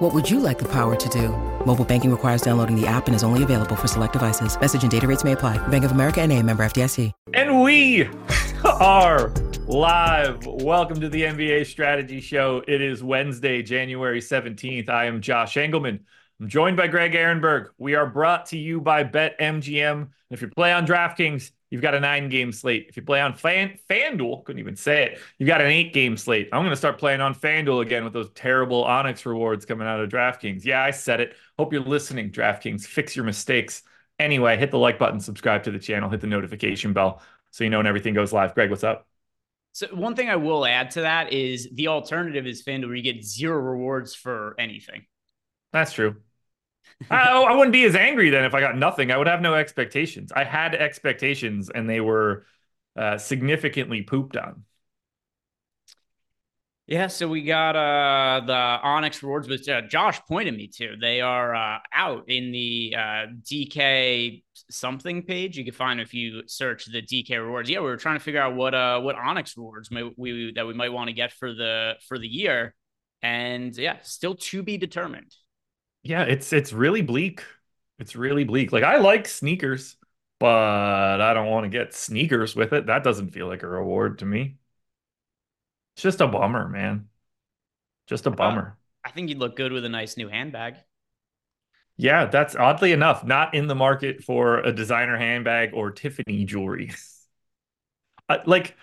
[0.00, 1.28] What would you like the power to do?
[1.66, 4.58] Mobile banking requires downloading the app and is only available for select devices.
[4.58, 5.58] Message and data rates may apply.
[5.68, 7.12] Bank of America and a member FDIC.
[7.34, 8.08] And we
[8.64, 9.28] are
[9.66, 10.46] live.
[10.46, 12.62] Welcome to the NBA Strategy Show.
[12.66, 14.88] It is Wednesday, January 17th.
[14.88, 16.00] I am Josh Engleman.
[16.40, 17.66] I'm joined by Greg Ehrenberg.
[17.76, 20.08] We are brought to you by BetMGM.
[20.30, 22.86] If you play on DraftKings, you've got a nine game slate.
[22.88, 26.16] If you play on Fan FanDuel, couldn't even say it, you've got an eight game
[26.16, 26.48] slate.
[26.52, 30.00] I'm going to start playing on FanDuel again with those terrible Onyx rewards coming out
[30.00, 30.64] of DraftKings.
[30.64, 31.34] Yeah, I said it.
[31.58, 32.86] Hope you're listening, DraftKings.
[32.86, 33.82] Fix your mistakes.
[34.18, 37.70] Anyway, hit the like button, subscribe to the channel, hit the notification bell so you
[37.70, 38.54] know when everything goes live.
[38.54, 39.06] Greg, what's up?
[39.72, 43.02] So one thing I will add to that is the alternative is FanDuel where you
[43.02, 45.06] get zero rewards for anything.
[45.72, 46.16] That's true.
[47.10, 49.10] I, I wouldn't be as angry then if I got nothing.
[49.10, 50.32] I would have no expectations.
[50.32, 52.46] I had expectations and they were
[52.96, 54.64] uh, significantly pooped on.
[56.86, 60.96] Yeah, so we got uh the Onyx rewards, which uh, Josh pointed me to.
[61.00, 65.56] They are uh, out in the uh, DK something page.
[65.56, 67.70] You can find if you search the DK rewards.
[67.70, 70.66] Yeah, we were trying to figure out what uh what Onyx rewards may, we that
[70.66, 72.74] we might want to get for the for the year,
[73.22, 75.32] and yeah, still to be determined.
[76.02, 77.42] Yeah, it's it's really bleak.
[77.98, 78.72] It's really bleak.
[78.72, 79.96] Like I like sneakers,
[80.38, 82.86] but I don't want to get sneakers with it.
[82.86, 84.56] That doesn't feel like a reward to me.
[85.94, 87.08] It's just a bummer, man.
[88.06, 88.78] Just a bummer.
[89.04, 90.76] Uh, I think you'd look good with a nice new handbag.
[91.96, 96.92] Yeah, that's oddly enough not in the market for a designer handbag or Tiffany jewelry.
[98.46, 98.74] like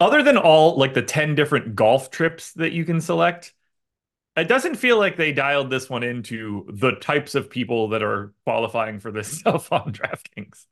[0.00, 3.54] other than all like the 10 different golf trips that you can select,
[4.36, 8.32] it doesn't feel like they dialed this one into the types of people that are
[8.44, 10.66] qualifying for this stuff on DraftKings.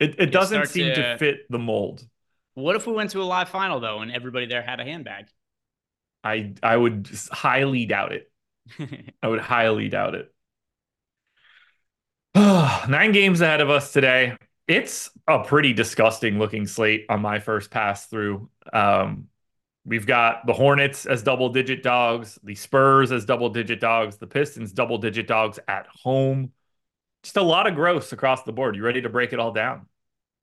[0.00, 0.94] It it doesn't seem to...
[0.94, 2.06] to fit the mold.
[2.54, 5.26] What if we went to a live final though, and everybody there had a handbag?
[6.22, 8.30] I I would highly doubt it.
[9.22, 10.34] I would highly doubt it.
[12.34, 14.36] Nine games ahead of us today.
[14.66, 18.48] It's a pretty disgusting looking slate on my first pass through.
[18.72, 19.28] Um,
[19.86, 24.26] We've got the Hornets as double digit dogs, the Spurs as double digit dogs, the
[24.26, 26.52] Pistons double digit dogs at home.
[27.22, 28.76] Just a lot of gross across the board.
[28.76, 29.86] You ready to break it all down?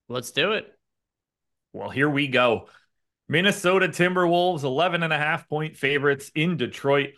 [0.10, 0.72] Let's do it.
[1.74, 2.68] Well, here we go.
[3.28, 7.12] Minnesota Timberwolves, 11 and a half point favorites in Detroit,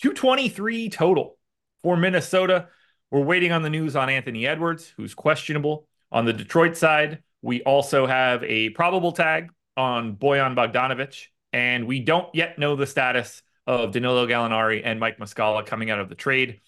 [0.00, 1.36] 223 total
[1.82, 2.68] for Minnesota.
[3.10, 5.86] We're waiting on the news on Anthony Edwards, who's questionable.
[6.10, 12.00] On the Detroit side, we also have a probable tag on Bojan Bogdanovic and we
[12.00, 16.14] don't yet know the status of Danilo Gallinari and Mike Muscala coming out of the
[16.14, 16.60] trade.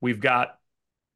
[0.00, 0.58] We've got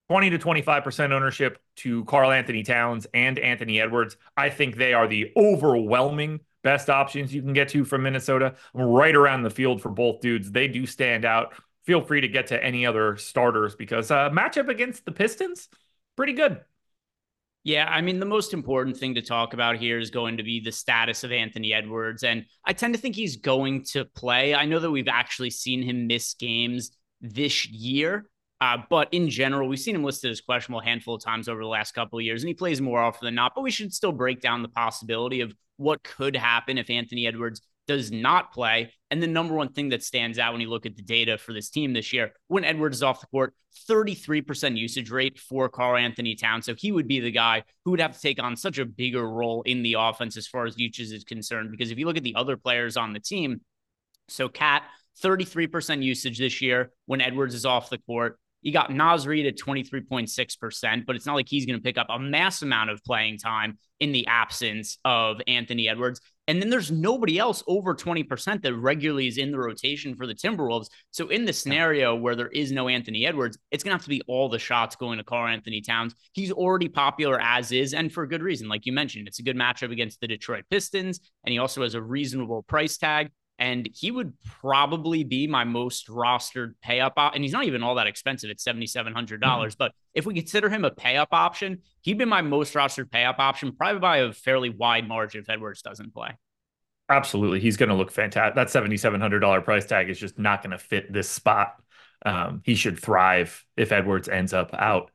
[0.09, 4.17] 20 to 25% ownership to Karl-Anthony Towns and Anthony Edwards.
[4.37, 8.55] I think they are the overwhelming best options you can get to from Minnesota.
[8.75, 10.51] Right around the field for both dudes.
[10.51, 11.55] They do stand out.
[11.85, 15.69] Feel free to get to any other starters because uh, matchup against the Pistons,
[16.17, 16.61] pretty good.
[17.65, 20.61] Yeah, I mean, the most important thing to talk about here is going to be
[20.61, 22.23] the status of Anthony Edwards.
[22.23, 24.55] And I tend to think he's going to play.
[24.55, 26.91] I know that we've actually seen him miss games
[27.23, 28.29] this year.
[28.61, 31.61] Uh, but in general, we've seen him listed as questionable a handful of times over
[31.61, 33.53] the last couple of years, and he plays more often than not.
[33.55, 37.63] But we should still break down the possibility of what could happen if Anthony Edwards
[37.87, 38.93] does not play.
[39.11, 41.53] And the number one thing that stands out when you look at the data for
[41.53, 43.55] this team this year, when Edwards is off the court,
[43.89, 46.67] 33% usage rate for Karl-Anthony Towns.
[46.67, 49.29] So he would be the guy who would have to take on such a bigger
[49.29, 51.71] role in the offense as far as usage is concerned.
[51.71, 53.61] Because if you look at the other players on the team,
[54.29, 54.85] so KAT,
[55.23, 58.39] 33% usage this year when Edwards is off the court.
[58.65, 62.07] You got Naz Reid at 23.6%, but it's not like he's going to pick up
[62.09, 66.21] a mass amount of playing time in the absence of Anthony Edwards.
[66.49, 70.35] And then there's nobody else over 20% that regularly is in the rotation for the
[70.35, 70.87] Timberwolves.
[71.11, 74.09] So in the scenario where there is no Anthony Edwards, it's going to have to
[74.09, 76.15] be all the shots going to Karl-Anthony Towns.
[76.33, 78.69] He's already popular as is, and for good reason.
[78.69, 81.95] Like you mentioned, it's a good matchup against the Detroit Pistons, and he also has
[81.95, 87.15] a reasonable price tag and he would probably be my most rostered pay up.
[87.17, 89.41] Op- and he's not even all that expensive at 7,700.
[89.41, 92.43] dollars mm hmm But if we consider him a pay up option, he'd be my
[92.43, 96.31] most rostered pay up option, probably by a fairly wide margin if Edwards doesn't play.
[97.09, 97.61] Absolutely.
[97.61, 98.55] He's going to look fantastic.
[98.55, 101.77] That $7,700 price tag is just not going to fit this spot.
[102.25, 105.11] Um, he should thrive if Edwards ends up out.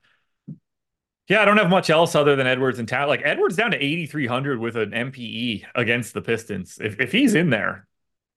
[1.27, 3.07] Yeah, I don't have much else other than Edwards and town.
[3.07, 6.77] Like Edwards down to 8,300 with an MPE against the Pistons.
[6.81, 7.87] If, if he's in there,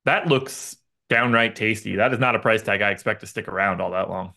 [0.04, 0.76] that looks
[1.08, 1.96] downright tasty.
[1.96, 4.32] That is not a price tag I expect to stick around all that long.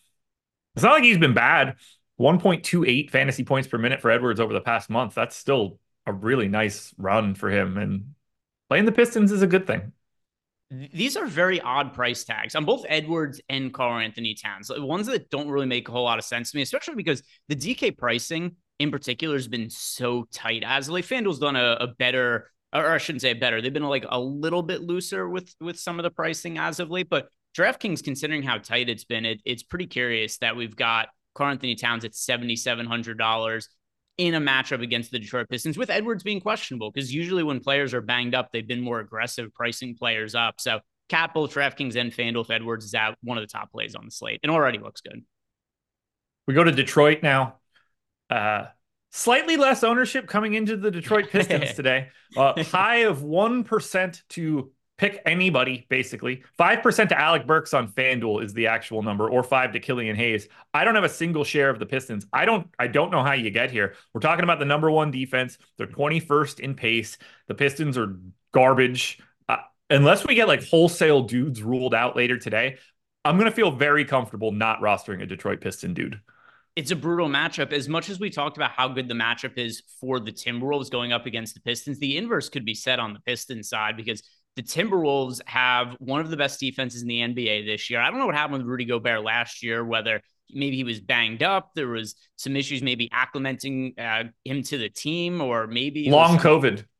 [0.75, 1.75] It's not like he's been bad.
[2.19, 5.15] 1.28 fantasy points per minute for Edwards over the past month.
[5.15, 7.77] That's still a really nice run for him.
[7.77, 8.15] And
[8.69, 9.91] playing the Pistons is a good thing.
[10.71, 14.71] These are very odd price tags on both Edwards and Karl-Anthony Towns.
[14.75, 17.55] Ones that don't really make a whole lot of sense to me, especially because the
[17.55, 20.63] DK pricing in particular has been so tight.
[20.65, 24.05] As like FanDuel's done a, a better, or I shouldn't say better, they've been like
[24.07, 27.09] a little bit looser with with some of the pricing as of late.
[27.09, 31.75] But DraftKings, considering how tight it's been, it, it's pretty curious that we've got Karl-Anthony
[31.75, 33.69] Towns at seventy seven hundred dollars
[34.17, 37.93] in a matchup against the Detroit Pistons, with Edwards being questionable, because usually when players
[37.93, 40.55] are banged up, they've been more aggressive pricing players up.
[40.59, 40.79] So
[41.09, 44.05] KAT both DraftKings and FanDuel if Edwards is out, one of the top plays on
[44.05, 45.23] the slate, and already looks good.
[46.47, 47.57] We go to Detroit now.
[48.29, 48.65] Uh,
[49.15, 52.09] slightly less ownership coming into the Detroit Pistons today.
[52.35, 56.43] Uh, high of 1% to pick anybody, basically.
[56.59, 60.49] 5% to Alec Burks on FanDuel is the actual number, or five to Killian Hayes.
[60.73, 62.25] I don't have a single share of the Pistons.
[62.33, 63.95] I don't I don't know how you get here.
[64.13, 65.57] We're talking about the number one defense.
[65.77, 67.17] They're 21st in pace.
[67.47, 68.17] The Pistons are
[68.53, 69.19] garbage.
[69.47, 69.57] Uh,
[69.89, 72.77] unless we get like wholesale dudes ruled out later today,
[73.23, 76.19] I'm gonna feel very comfortable not rostering a Detroit Piston dude
[76.75, 77.71] it's a brutal matchup.
[77.71, 81.13] As much as we talked about how good the matchup is for the Timberwolves going
[81.13, 84.21] up against the Pistons, the inverse could be said on the Pistons side because
[84.55, 88.01] the Timberwolves have one of the best defenses in the NBA this year.
[88.01, 91.43] I don't know what happened with Rudy Gobert last year, whether maybe he was banged
[91.43, 96.37] up, there was some issues maybe acclimating uh, him to the team, or maybe long
[96.37, 96.85] COVID.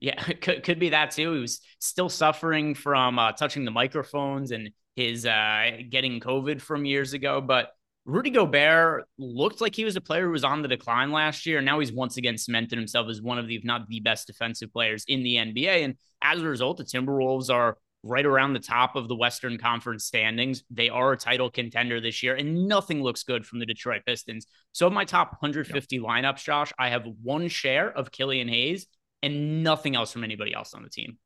[0.00, 1.32] Yeah, could, could be that too.
[1.32, 6.84] He was still suffering from uh, touching the microphones and his uh, getting COVID from
[6.84, 7.40] years ago.
[7.40, 7.70] But
[8.04, 11.58] Rudy Gobert looked like he was a player who was on the decline last year.
[11.58, 14.26] And now he's once again cemented himself as one of the, if not the best
[14.26, 15.84] defensive players in the NBA.
[15.84, 20.04] And as a result, the Timberwolves are right around the top of the Western Conference
[20.04, 20.64] standings.
[20.70, 24.46] They are a title contender this year, and nothing looks good from the Detroit Pistons.
[24.72, 26.04] So, of my top 150 yep.
[26.04, 28.86] lineups, Josh, I have one share of Killian Hayes
[29.22, 31.18] and nothing else from anybody else on the team.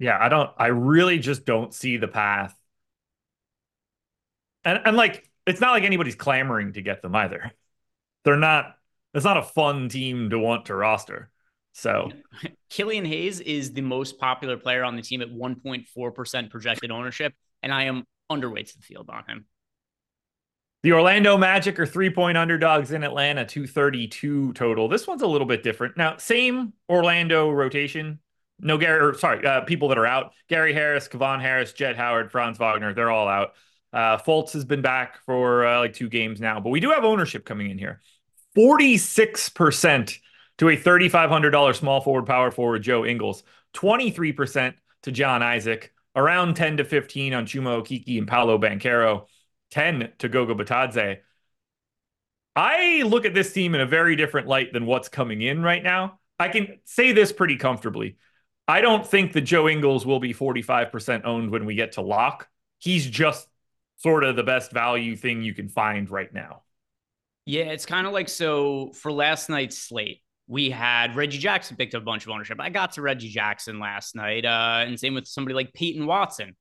[0.00, 2.54] Yeah, I don't, I really just don't see the path.
[4.64, 7.52] And, and like, it's not like anybody's clamoring to get them either.
[8.24, 8.76] They're not,
[9.14, 11.30] it's not a fun team to want to roster.
[11.72, 12.10] So
[12.70, 17.72] Killian Hayes is the most popular player on the team at 1.4% projected ownership, and
[17.72, 19.46] I am underweight to the field on him.
[20.82, 24.88] The Orlando Magic are three point underdogs in Atlanta, 232 total.
[24.88, 25.96] This one's a little bit different.
[25.96, 28.20] Now, same Orlando rotation.
[28.60, 32.30] No, Gary, or sorry, uh, people that are out Gary Harris, Kevon Harris, Jett Howard,
[32.30, 33.54] Franz Wagner, they're all out.
[33.92, 37.04] Uh, Fultz has been back for uh, like two games now, but we do have
[37.04, 38.00] ownership coming in here.
[38.56, 40.18] 46%
[40.58, 43.42] to a $3,500 small forward power forward Joe Ingles,
[43.74, 49.26] 23% to John Isaac, around 10 to 15 on Chuma Okeke and Paolo Banchero,
[49.70, 51.18] 10 to Goga Bitadze.
[52.56, 55.82] I look at this team in a very different light than what's coming in right
[55.82, 56.18] now.
[56.40, 58.16] I can say this pretty comfortably.
[58.66, 62.48] I don't think that Joe Ingles will be 45% owned when we get to lock.
[62.78, 63.48] He's just
[63.98, 66.62] sort of the best value thing you can find right now.
[67.44, 71.94] Yeah, it's kind of like so for last night's slate, we had Reggie Jackson picked
[71.94, 72.58] up a bunch of ownership.
[72.60, 76.56] I got to Reggie Jackson last night, uh, and same with somebody like Peyton Watson.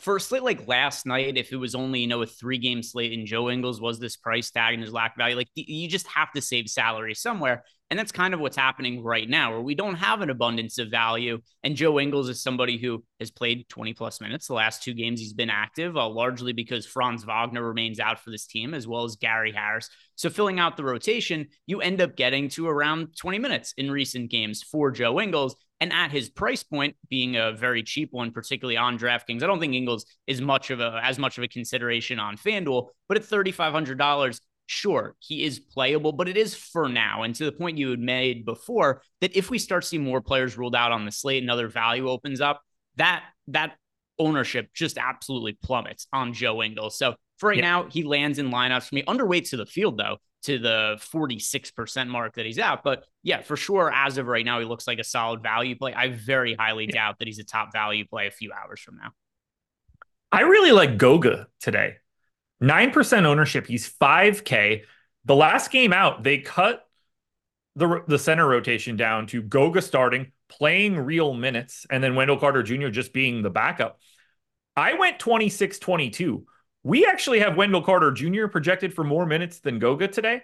[0.00, 2.82] For a slate like last night, if it was only you know a three game
[2.82, 5.88] slate and Joe Ingles was this price tag and his lack of value, like you
[5.88, 7.64] just have to save salary somewhere.
[7.92, 10.90] And that's kind of what's happening right now, where we don't have an abundance of
[10.90, 11.42] value.
[11.62, 15.20] And Joe Ingles is somebody who has played 20 plus minutes the last two games.
[15.20, 19.04] He's been active, uh, largely because Franz Wagner remains out for this team, as well
[19.04, 19.90] as Gary Harris.
[20.14, 24.30] So, filling out the rotation, you end up getting to around 20 minutes in recent
[24.30, 25.54] games for Joe Ingles.
[25.82, 29.60] And at his price point, being a very cheap one, particularly on DraftKings, I don't
[29.60, 32.86] think Ingles is much of a as much of a consideration on FanDuel.
[33.06, 37.22] But at $3,500, sure, he is playable, but it is for now.
[37.22, 40.56] And to the point you had made before, that if we start seeing more players
[40.56, 42.62] ruled out on the slate and other value opens up,
[42.96, 43.76] that that
[44.18, 46.96] ownership just absolutely plummets on Joe Ingles.
[46.96, 47.62] So for right yeah.
[47.62, 49.02] now, he lands in lineups for me.
[49.02, 52.82] Underweight to the field though, to the 46% mark that he's at.
[52.82, 55.94] But yeah, for sure, as of right now, he looks like a solid value play.
[55.94, 56.94] I very highly yeah.
[56.94, 59.10] doubt that he's a top value play a few hours from now.
[60.30, 61.96] I really like Goga today.
[62.62, 63.66] 9% ownership.
[63.66, 64.84] He's 5K.
[65.24, 66.86] The last game out, they cut
[67.76, 72.62] the, the center rotation down to Goga starting, playing real minutes, and then Wendell Carter
[72.62, 72.88] Jr.
[72.88, 74.00] just being the backup.
[74.76, 76.46] I went 26 22.
[76.84, 78.46] We actually have Wendell Carter Jr.
[78.48, 80.42] projected for more minutes than Goga today.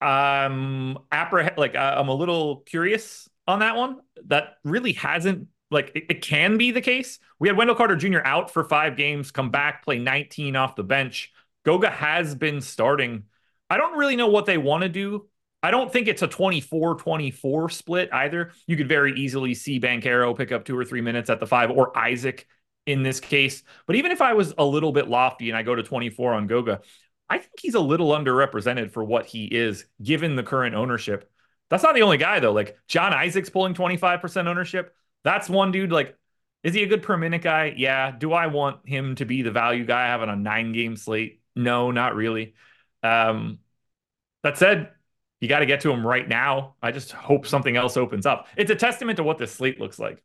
[0.00, 3.98] um appreh- like uh, I'm a little curious on that one.
[4.26, 7.18] That really hasn't like it, it, can be the case.
[7.38, 8.20] We had Wendell Carter Jr.
[8.24, 11.32] out for five games, come back, play 19 off the bench.
[11.64, 13.24] Goga has been starting.
[13.70, 15.28] I don't really know what they want to do.
[15.62, 18.52] I don't think it's a 24 24 split either.
[18.66, 21.70] You could very easily see Banchero pick up two or three minutes at the five
[21.70, 22.46] or Isaac
[22.86, 23.62] in this case.
[23.86, 26.46] But even if I was a little bit lofty and I go to 24 on
[26.48, 26.80] Goga,
[27.28, 31.30] I think he's a little underrepresented for what he is given the current ownership.
[31.70, 32.52] That's not the only guy though.
[32.52, 34.94] Like John Isaac's pulling 25% ownership.
[35.24, 36.16] That's one dude like
[36.62, 37.74] is he a good per minute guy?
[37.76, 38.12] Yeah.
[38.12, 41.40] Do I want him to be the value guy having a nine game slate?
[41.56, 42.54] No, not really.
[43.02, 43.58] Um,
[44.42, 44.90] that said,
[45.40, 46.76] you got to get to him right now.
[46.80, 48.46] I just hope something else opens up.
[48.56, 50.22] It's a testament to what this slate looks like.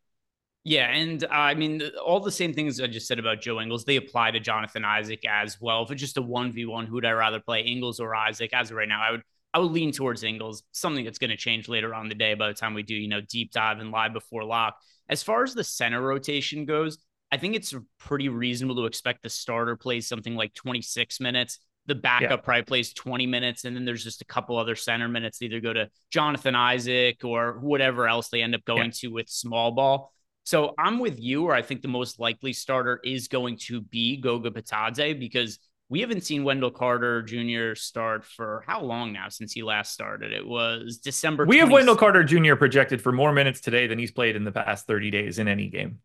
[0.64, 3.86] Yeah, and uh, I mean all the same things I just said about Joe Ingles,
[3.86, 5.84] they apply to Jonathan Isaac as well.
[5.84, 8.52] If it's just a one v one, who'd I rather play, Ingles or Isaac?
[8.54, 9.24] As of right now, I would
[9.54, 10.64] I would lean towards Ingles.
[10.72, 13.08] Something that's going to change later on the day by the time we do you
[13.08, 14.78] know deep dive and live before lock.
[15.10, 16.98] As far as the center rotation goes,
[17.32, 21.60] I think it's pretty reasonable to expect the starter plays something like 26 minutes.
[21.86, 22.36] The backup yeah.
[22.38, 25.42] probably plays 20 minutes, and then there's just a couple other center minutes.
[25.42, 29.00] either go to Jonathan Isaac or whatever else they end up going yeah.
[29.00, 30.12] to with small ball.
[30.44, 34.18] So I'm with you, or I think the most likely starter is going to be
[34.18, 37.76] Goga Bitadze because we haven't seen Wendell Carter Jr.
[37.76, 40.32] start for how long now since he last started?
[40.32, 41.46] It was December.
[41.46, 42.56] We 20- have Wendell Carter Jr.
[42.56, 45.68] projected for more minutes today than he's played in the past 30 days in any
[45.68, 46.00] game.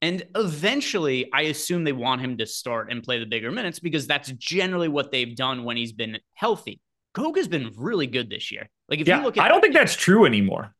[0.00, 4.06] And eventually, I assume they want him to start and play the bigger minutes because
[4.06, 6.80] that's generally what they've done when he's been healthy.
[7.14, 8.70] Goga's been really good this year.
[8.88, 10.72] Like if yeah, you look at I don't think that's true anymore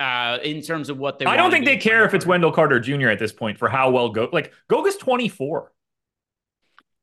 [0.00, 1.26] uh, in terms of what they.
[1.26, 3.08] I don't think they care if it's Wendell Carter Jr.
[3.08, 5.72] at this point for how well go like Goga's twenty four.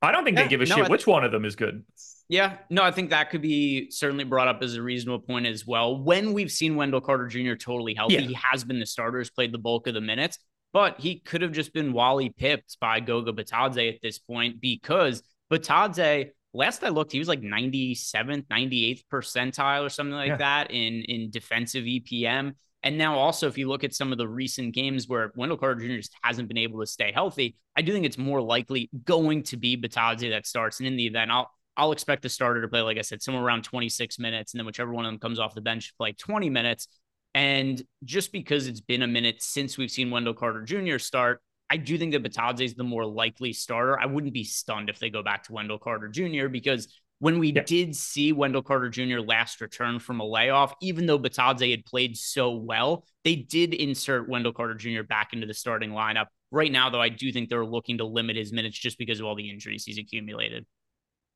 [0.01, 1.83] I don't think yeah, they give a no, shit which one of them is good.
[2.27, 5.67] Yeah, no, I think that could be certainly brought up as a reasonable point as
[5.67, 6.01] well.
[6.01, 7.55] When we've seen Wendell Carter Jr.
[7.55, 8.21] totally healthy, yeah.
[8.21, 10.39] he has been the starter, has played the bulk of the minutes,
[10.73, 15.21] but he could have just been Wally pipped by Goga Bitadze at this point because
[15.51, 20.37] Bitadze, last I looked, he was like 97th, 98th percentile or something like yeah.
[20.37, 22.53] that in in defensive EPM.
[22.83, 25.81] And now also, if you look at some of the recent games where Wendell Carter
[25.81, 25.97] Jr.
[25.97, 29.57] just hasn't been able to stay healthy, I do think it's more likely going to
[29.57, 30.79] be Bitadze that starts.
[30.79, 33.43] And in the event, I'll I'll expect the starter to play, like I said, somewhere
[33.43, 36.49] around 26 minutes, and then whichever one of them comes off the bench play 20
[36.49, 36.87] minutes.
[37.33, 40.97] And just because it's been a minute since we've seen Wendell Carter Jr.
[40.97, 43.97] start, I do think that Bitadze is the more likely starter.
[43.97, 46.49] I wouldn't be stunned if they go back to Wendell Carter Jr.
[46.49, 49.19] because when we did see Wendell Carter Jr.
[49.19, 54.27] last return from a layoff, even though Bitadze had played so well, they did insert
[54.27, 55.03] Wendell Carter Jr.
[55.03, 56.25] back into the starting lineup.
[56.49, 59.27] Right now, though, I do think they're looking to limit his minutes just because of
[59.27, 60.65] all the injuries he's accumulated.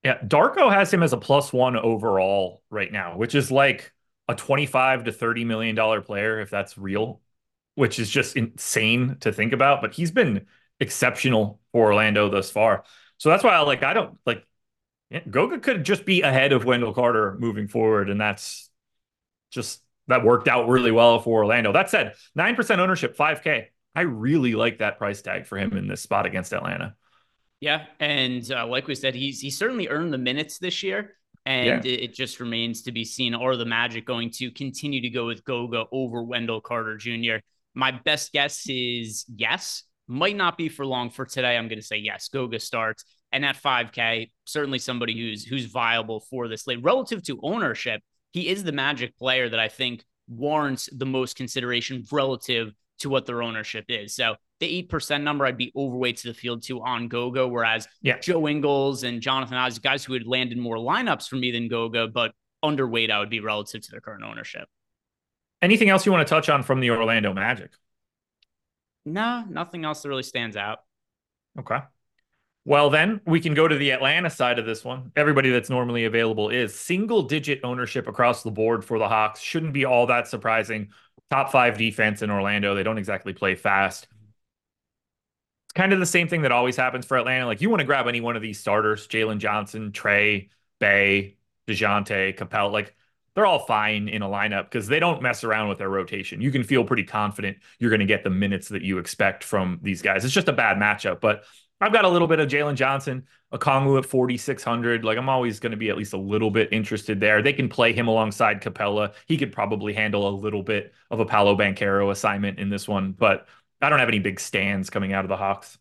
[0.03, 3.93] Yeah, Darko has him as a plus one overall right now, which is like
[4.27, 7.21] a 25 to 30 million dollar player if that's real,
[7.75, 10.47] which is just insane to think about, but he's been
[10.79, 12.85] exceptional for Orlando thus far.
[13.17, 14.43] So that's why I like I don't like
[15.09, 18.69] yeah, Goga could just be ahead of Wendell Carter moving forward, and that's
[19.51, 21.71] just that worked out really well for Orlando.
[21.71, 23.69] That said, nine percent ownership, five K.
[23.95, 26.95] I really like that price tag for him in this spot against Atlanta.
[27.61, 31.85] Yeah, and uh, like we said, he's he certainly earned the minutes this year, and
[31.85, 31.91] yeah.
[31.91, 33.33] it, it, just remains to be seen.
[33.33, 37.37] Are the Magic going to continue to go with Goga over Wendell Carter Jr.?
[37.73, 39.83] My best guess is yes.
[40.07, 41.57] Might not be for long for today.
[41.57, 42.29] I'm going to say yes.
[42.29, 43.05] Goga starts.
[43.35, 46.81] And at 5K, certainly somebody who's who's viable for this late.
[46.81, 48.01] Relative to ownership,
[48.31, 53.25] he is the magic player that I think warrants the most consideration relative to what
[53.25, 54.15] their ownership is.
[54.15, 58.19] So the 8% number, I'd be overweight to the field to on Goga, whereas yeah.
[58.19, 62.07] Joe Ingles and Jonathan Oz, guys who had landed more lineups for me than Goga,
[62.07, 62.31] but
[62.63, 64.69] underweight, I would be relative to their current ownership.
[65.61, 67.71] Anything else you want to touch on from the Orlando Magic?
[69.03, 70.79] No, nothing else that really stands out.
[71.59, 71.79] Okay.
[72.67, 75.11] Well, then we can go to the Atlanta side of this one.
[75.15, 79.39] Everybody that's normally available is single digit ownership across the board for the Hawks.
[79.39, 80.89] Shouldn't be all that surprising.
[81.29, 82.73] Top five defense in Orlando.
[82.73, 84.07] They don't exactly play fast.
[85.65, 87.45] It's kind of the same thing that always happens for Atlanta.
[87.45, 92.35] Like you want to grab any one of these starters Jalen Johnson, Trae, Bey, DeJounte,
[92.35, 92.71] Capela.
[92.71, 92.95] Like
[93.35, 96.41] they're all fine in a lineup because they don't mess around with their rotation.
[96.41, 99.79] You can feel pretty confident you're going to get the minutes that you expect from
[99.83, 100.25] these guys.
[100.25, 101.21] It's just a bad matchup.
[101.21, 101.43] But
[101.81, 105.03] I've got a little bit of Jalen Johnson, Okongwu at 4,600.
[105.03, 107.41] Like I'm always going to be at least a little bit interested there.
[107.41, 109.13] They can play him alongside Capela.
[109.27, 113.11] He could probably handle a little bit of a Paolo Banchero assignment in this one,
[113.11, 113.47] but
[113.81, 115.77] I don't have any big stands coming out of the Hawks.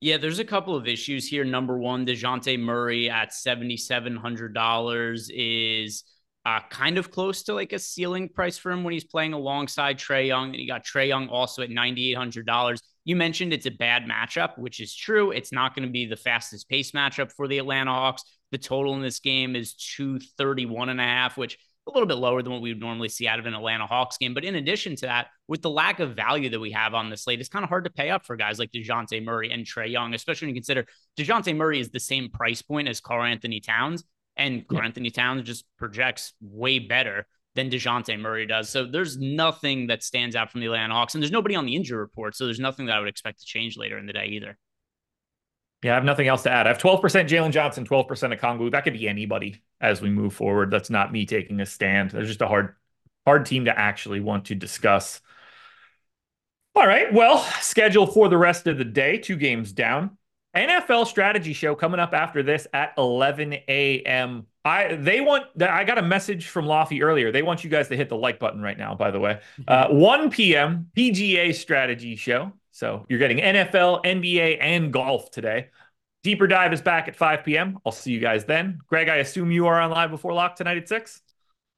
[0.00, 1.44] Yeah, there's a couple of issues here.
[1.44, 6.04] Number one, DeJounte Murray at $7,700 is
[6.46, 9.98] uh, kind of close to like a ceiling price for him when he's playing alongside
[9.98, 10.48] Trae Young.
[10.48, 12.80] And you got Trae Young also at $9,800.
[13.04, 15.30] You mentioned it's a bad matchup, which is true.
[15.30, 18.22] It's not going to be the fastest pace matchup for the Atlanta Hawks.
[18.52, 22.42] The total in this game is 231 and a half, which a little bit lower
[22.42, 24.34] than what we would normally see out of an Atlanta Hawks game.
[24.34, 27.16] But in addition to that, with the lack of value that we have on the
[27.16, 29.90] slate, it's kind of hard to pay up for guys like DeJounte Murray and Trae
[29.90, 30.86] Young, especially when you consider
[31.18, 34.04] DeJounte Murray is the same price point as Karl-Anthony Towns.
[34.36, 35.10] And Karl-Anthony.
[35.10, 38.68] Towns just projects way better than DeJounte Murray does.
[38.68, 41.14] So there's nothing that stands out from the Atlanta Hawks.
[41.14, 42.36] And there's nobody on the injury report.
[42.36, 44.56] So there's nothing that I would expect to change later in the day either.
[45.82, 46.66] Yeah, I have nothing else to add.
[46.66, 48.70] I have 12% Jalen Johnson, 12% Okongwu.
[48.70, 50.70] That could be anybody as we move forward.
[50.70, 52.10] That's not me taking a stand.
[52.10, 52.76] There's just a hard,
[53.26, 55.22] hard team to actually want to discuss.
[56.74, 57.12] All right.
[57.12, 60.18] Well, schedule for the rest of the day, two games down.
[60.56, 64.46] NFL strategy show coming up after this at 11 a.m.
[64.64, 67.32] I they want I got a message from Lofty earlier.
[67.32, 69.40] They want you guys to hit the like button right now, by the way.
[69.60, 69.94] Mm-hmm.
[69.94, 70.90] Uh, 1 p.m.
[70.96, 72.52] PGA strategy show.
[72.72, 75.68] So you're getting NFL, NBA, and golf today.
[76.22, 77.78] Deeper dive is back at 5 p.m.
[77.84, 78.80] I'll see you guys then.
[78.86, 81.22] Greg, I assume you are on live before lock tonight at 6.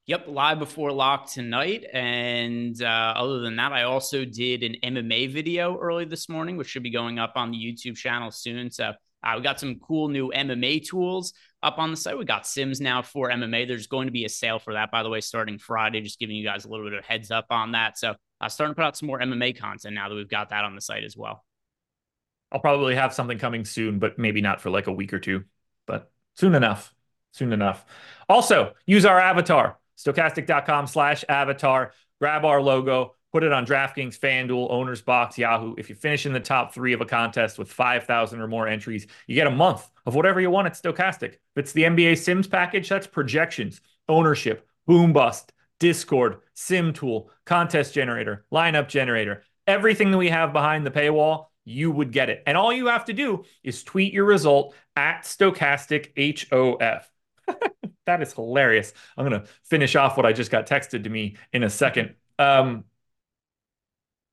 [0.06, 1.84] Yep, live before lock tonight.
[1.92, 6.68] And uh, other than that, I also did an MMA video early this morning, which
[6.68, 8.72] should be going up on the YouTube channel soon.
[8.72, 12.18] So uh, we got some cool new MMA tools up on the site.
[12.18, 13.68] We got Sims now for MMA.
[13.68, 16.00] There's going to be a sale for that, by the way, starting Friday.
[16.00, 17.96] Just giving you guys a little bit of heads up on that.
[17.96, 20.64] So uh, starting to put out some more MMA content now that we've got that
[20.64, 21.44] on the site as well.
[22.50, 25.44] I'll probably have something coming soon, but maybe not for like a week or two,
[25.86, 26.92] but soon enough.
[27.30, 27.86] Soon enough.
[28.28, 31.92] Also, use our avatar, stokastic.com slash avatar.
[32.20, 35.74] Grab our logo, put it on DraftKings, FanDuel, OwnersBox, Yahoo.
[35.76, 39.06] If you finish in the top three of a contest with 5,000 or more entries,
[39.26, 41.34] you get a month of whatever you want at Stokastic.
[41.34, 47.94] If it's the NBA Sims package, that's projections, ownership, boom bust, Discord, Sim Tool, contest
[47.94, 52.42] generator, lineup generator, everything that we have behind the paywall you would get it.
[52.46, 56.12] And all you have to do is tweet your result at Stokastic
[56.50, 57.11] HOF.
[58.06, 58.92] that is hilarious.
[59.16, 62.14] I'm going to finish off what I just got texted to me in a second.
[62.38, 62.84] Um,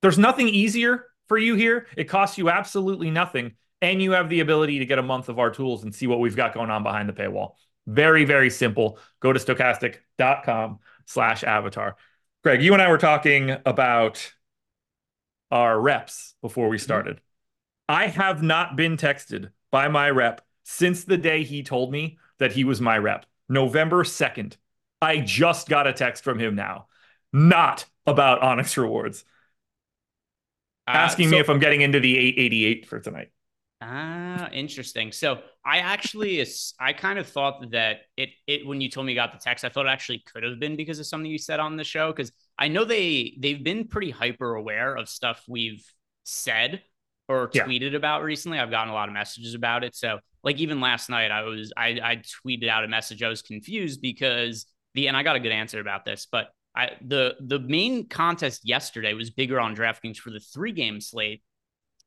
[0.02, 1.88] there's nothing easier for you here.
[1.98, 3.54] It costs you absolutely nothing.
[3.82, 6.20] And you have the ability to get a month of our tools and see what
[6.20, 7.54] we've got going on behind the paywall.
[7.88, 9.00] Very, very simple.
[9.20, 11.96] Go to stokastic.com slash avatar.
[12.44, 14.34] Greg, you and I were talking about
[15.52, 16.84] our reps before we mm-hmm.
[16.84, 17.16] started.
[17.16, 17.96] Mm-hmm.
[17.96, 22.54] I have not been texted by my rep since the day he told me that
[22.54, 24.58] he was my rep, November 2nd.
[25.02, 26.88] I just got a text from him now,
[27.32, 29.24] not about Onyx rewards,
[30.88, 33.30] uh, asking so, me if I'm getting into the 888 for tonight.
[33.82, 35.12] Ah, interesting.
[35.14, 36.46] So I actually,
[36.80, 39.64] I kind of thought that it, it when you told me you got the text,
[39.64, 42.12] I thought it actually could have been because of something you said on the show.
[42.12, 45.86] Because I know they they've been pretty hyper aware of stuff we've
[46.24, 46.82] said
[47.30, 47.98] or tweeted yeah.
[47.98, 48.60] about recently.
[48.60, 49.96] I've gotten a lot of messages about it.
[49.96, 53.22] So like even last night, I was I I tweeted out a message.
[53.24, 54.66] I was confused because
[54.96, 58.68] the and I got a good answer about this, but I the the main contest
[58.68, 61.44] yesterday was bigger on DraftKings for the three game slate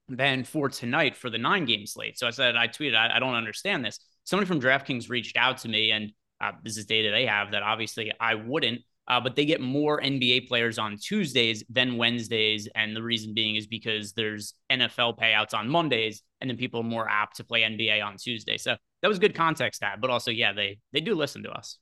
[0.09, 2.19] than for tonight for the nine game slate.
[2.19, 4.01] So I said I tweeted I, I don't understand this.
[4.25, 7.63] Somebody from DraftKings reached out to me and uh, this is data they have that
[7.63, 12.69] obviously I wouldn't uh, but they get more NBA players on Tuesdays than Wednesdays.
[12.75, 16.85] And the reason being is because there's NFL payouts on Mondays, and then people are
[16.85, 18.59] more apt to play NBA on Tuesday.
[18.59, 21.79] So that was good context that, but also, yeah, they they do listen to us.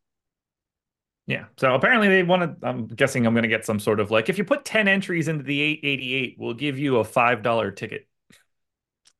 [1.26, 1.44] Yeah.
[1.58, 2.66] So apparently they want to.
[2.66, 5.28] I'm guessing I'm going to get some sort of like if you put 10 entries
[5.28, 8.08] into the 888, we'll give you a $5 ticket.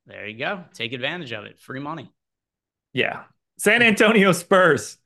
[0.07, 0.65] There you go.
[0.75, 1.61] Take advantage of it.
[1.61, 2.11] Free money.
[2.93, 3.25] Yeah.
[3.59, 4.97] San Antonio Spurs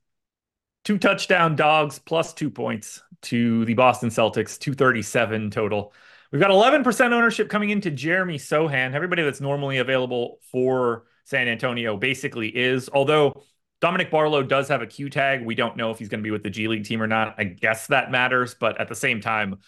[0.84, 5.92] two touchdown dogs plus two points to the Boston Celtics, 237 total.
[6.30, 8.92] We've got 11% ownership coming into Jeremy Sochan.
[8.94, 13.44] Everybody that's normally available for San Antonio basically is, although
[13.80, 15.44] Dominic Barlow does have a Q tag.
[15.44, 17.34] We don't know if he's going to be with the G League team or not.
[17.38, 19.58] I guess that matters, but at the same time,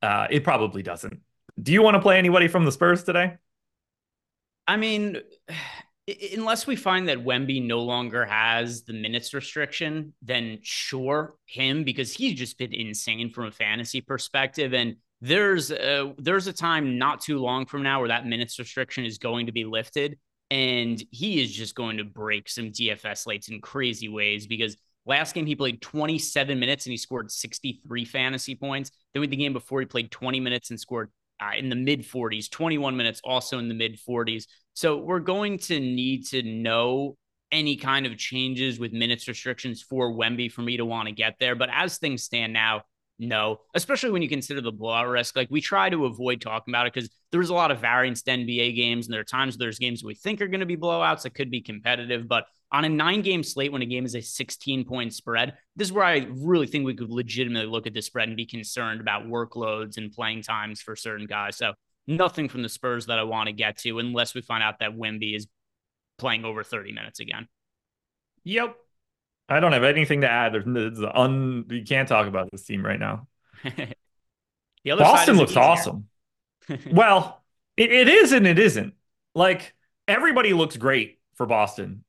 [0.00, 1.20] uh, it probably doesn't.
[1.60, 3.34] Do you want to play anybody from the Spurs today?
[4.66, 5.18] I mean,
[6.34, 12.12] unless we find that Wemby no longer has the minutes restriction, then sure, him because
[12.12, 14.74] he's just been insane from a fantasy perspective.
[14.74, 19.04] And there's a, there's a time not too long from now where that minutes restriction
[19.04, 20.18] is going to be lifted,
[20.50, 25.34] and he is just going to break some DFS slates in crazy ways because last
[25.34, 28.90] game he played 27 minutes and he scored 63 fantasy points.
[29.14, 31.10] Then with the game before he played 20 minutes and scored
[31.44, 34.44] uh, in the mid 40s, 21 minutes also in the mid 40s.
[34.74, 37.16] So we're going to need to know
[37.52, 41.36] any kind of changes with minutes restrictions for Wemby for me to want to get
[41.38, 41.54] there.
[41.54, 42.82] But as things stand now,
[43.18, 45.36] no, especially when you consider the blowout risk.
[45.36, 48.32] Like we try to avoid talking about it because there's a lot of variance to
[48.32, 51.22] NBA games, and there are times there's games we think are going to be blowouts
[51.22, 52.26] that could be competitive.
[52.26, 55.88] But on a nine game slate, when a game is a 16 point spread, this
[55.88, 59.00] is where I really think we could legitimately look at the spread and be concerned
[59.00, 61.56] about workloads and playing times for certain guys.
[61.56, 61.74] So
[62.08, 64.96] nothing from the Spurs that I want to get to unless we find out that
[64.96, 65.46] Wemby is
[66.18, 67.46] playing over 30 minutes again.
[68.42, 68.76] Yep.
[69.48, 70.54] I don't have anything to add.
[70.54, 73.26] There's, un, you can't talk about this team right now.
[74.84, 76.08] Boston looks awesome.
[76.90, 77.42] well,
[77.76, 78.94] it, it is and it isn't.
[79.34, 79.74] Like
[80.08, 82.04] everybody looks great for Boston,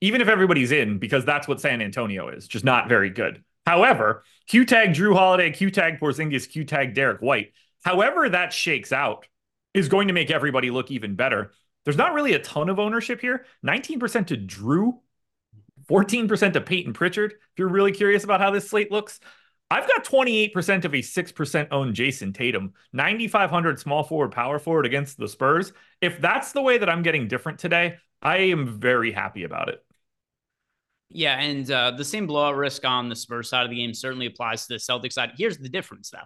[0.00, 3.42] even if everybody's in, because that's what San Antonio is, just not very good.
[3.66, 7.52] However, Q tag Jrue Holiday, Q tag Porzingis, Q tag Derrick White.
[7.84, 9.26] However, that shakes out
[9.72, 11.52] is going to make everybody look even better.
[11.84, 13.46] There's not really a ton of ownership here.
[13.64, 14.98] 19% to Jrue,
[15.90, 17.32] 14% to Payton Pritchard.
[17.32, 19.18] If you're really curious about how this slate looks,
[19.70, 25.18] I've got 28% of a 6% owned Jayson Tatum, 9,500 small forward, power forward against
[25.18, 25.72] the Spurs.
[26.00, 29.84] If that's the way that I'm getting different today, I am very happy about it.
[31.08, 34.26] Yeah, and uh, the same blowout risk on the Spurs side of the game certainly
[34.26, 35.32] applies to the Celtics side.
[35.36, 36.18] Here's the difference, though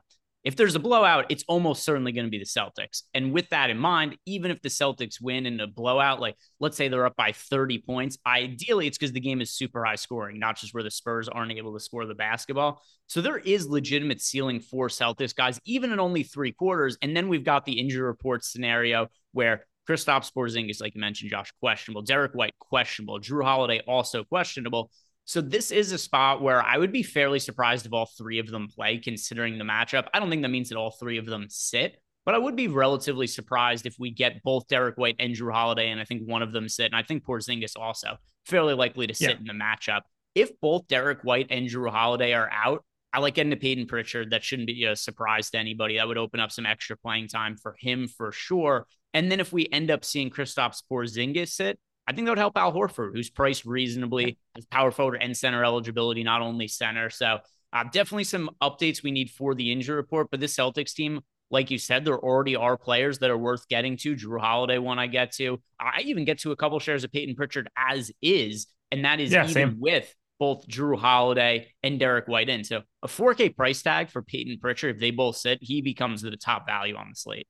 [0.45, 3.03] if there's a blowout, it's almost certainly going to be the Celtics.
[3.15, 6.77] And with that in mind, even if the Celtics win in a blowout, like let's
[6.77, 10.39] say they're up by 30 points, ideally it's because the game is super high scoring,
[10.39, 12.83] not just where the Spurs aren't able to score the basketball.
[13.07, 16.99] So there is legitimate ceiling for Celtics guys, even in only three quarters.
[17.01, 21.53] And then we've got the injury report scenario where Kristaps Porzingis, like you mentioned, Josh,
[21.61, 22.03] questionable.
[22.03, 23.21] Derrick White, questionable.
[23.21, 24.91] Jrue Holiday, also questionable.
[25.27, 28.49] So this is a spot where I would be fairly surprised if all three of
[28.49, 30.09] them play, considering the matchup.
[30.13, 32.69] I don't think that means that all three of them sit, but I would be
[32.69, 36.43] relatively surprised if we get both Derrick White and Jrue Holiday, and I think one
[36.43, 39.37] of them sit, and I think Porzingis also fairly likely to sit yeah.
[39.37, 40.03] in the matchup.
[40.35, 44.31] If both Derrick White and Jrue Holiday are out, I like getting to Payton Pritchard.
[44.31, 45.97] That shouldn't be a surprise to anybody.
[45.97, 48.87] That would open up some extra playing time for him for sure.
[49.15, 52.57] And then if we end up seeing Kristaps Porzingis sit, I think that would help
[52.57, 57.09] Al Horford, who's priced reasonably, as power forward and center eligibility, not only center.
[57.11, 57.39] So
[57.73, 60.29] uh, definitely some updates we need for the injury report.
[60.31, 63.97] But this Celtics team, like you said, there already are players that are worth getting
[63.99, 64.17] to.
[64.17, 65.61] Jrue Holiday, one I get to.
[65.81, 69.33] I even get to a couple shares of Payton Pritchard as is, and that is
[69.33, 69.77] yeah, even same.
[69.81, 72.65] with both Jrue Holiday and Derrick White in.
[72.65, 76.37] So a 4K price tag for Payton Pritchard, if they both sit, he becomes the
[76.37, 77.47] top value on the slate.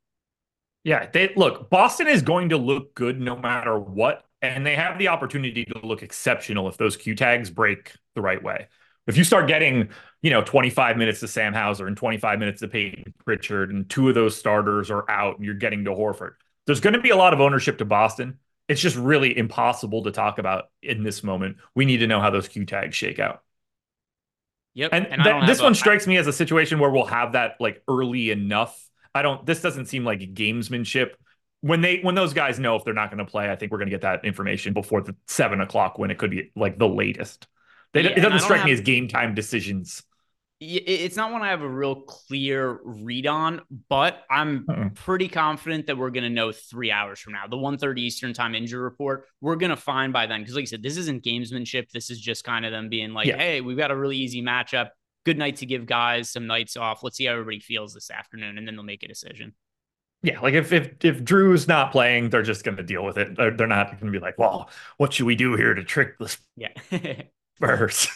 [0.84, 4.98] Yeah, they look, Boston is going to look good no matter what and they have
[4.98, 8.68] the opportunity to look exceptional if those Q tags break the right way.
[9.06, 9.90] If you start getting,
[10.22, 14.08] you know, 25 minutes to Sam Hauser and 25 minutes to Payton Pritchard, and two
[14.08, 16.32] of those starters are out, and you're getting to Horford,
[16.66, 18.38] there's going to be a lot of ownership to Boston.
[18.66, 21.58] It's just really impossible to talk about in this moment.
[21.74, 23.42] We need to know how those Q tags shake out.
[24.72, 24.90] Yep.
[24.92, 27.82] And, and th- this one strikes me as a situation where we'll have that like
[27.86, 28.88] early enough.
[29.14, 31.12] I don't, this doesn't seem like gamesmanship
[31.64, 33.78] when they when those guys know if they're not going to play, I think we're
[33.78, 36.86] going to get that information before the seven o'clock when it could be like the
[36.86, 37.46] latest.
[37.94, 40.02] They, yeah, it doesn't strike have, me as game time decisions.
[40.60, 44.90] It's not one I have a real clear read on, but I'm uh-uh.
[44.94, 47.46] pretty confident that we're going to know three hours from now.
[47.46, 50.40] The 1.30 Eastern time injury report, we're going to find by then.
[50.40, 51.90] Because like I said, this isn't gamesmanship.
[51.90, 53.38] This is just kind of them being like, yeah.
[53.38, 54.90] hey, we've got a really easy matchup.
[55.24, 57.02] Good night to give guys some nights off.
[57.02, 58.58] Let's see how everybody feels this afternoon.
[58.58, 59.54] And then they'll make a decision.
[60.24, 63.36] Yeah, like if if if Jrue's not playing, they're just going to deal with it.
[63.36, 66.18] They're, they're not going to be like, "Well, what should we do here to trick
[66.18, 66.70] this?" Yeah,
[67.56, 68.08] Spurs.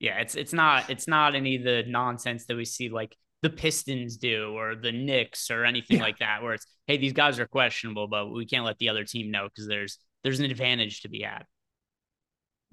[0.00, 3.50] Yeah, it's it's not it's not any of the nonsense that we see like the
[3.50, 6.02] Pistons do or the Knicks or anything yeah.
[6.02, 9.04] like that, where it's hey, these guys are questionable, but we can't let the other
[9.04, 11.44] team know because there's there's an advantage to be had.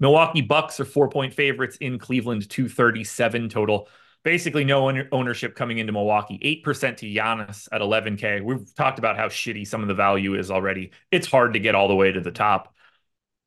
[0.00, 3.88] Milwaukee Bucks are four point favorites in Cleveland, two thirty seven total
[4.26, 6.60] basically no ownership coming into Milwaukee.
[6.66, 8.42] 8% to Giannis at 11K.
[8.42, 10.90] We've talked about how shitty some of the value is already.
[11.12, 12.74] It's hard to get all the way to the top.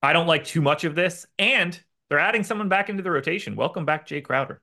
[0.02, 1.26] I don't like too much of this.
[1.38, 1.78] And
[2.10, 3.58] they're adding someone back into the rotation.
[3.58, 4.62] Welcome back, Jay Crowder.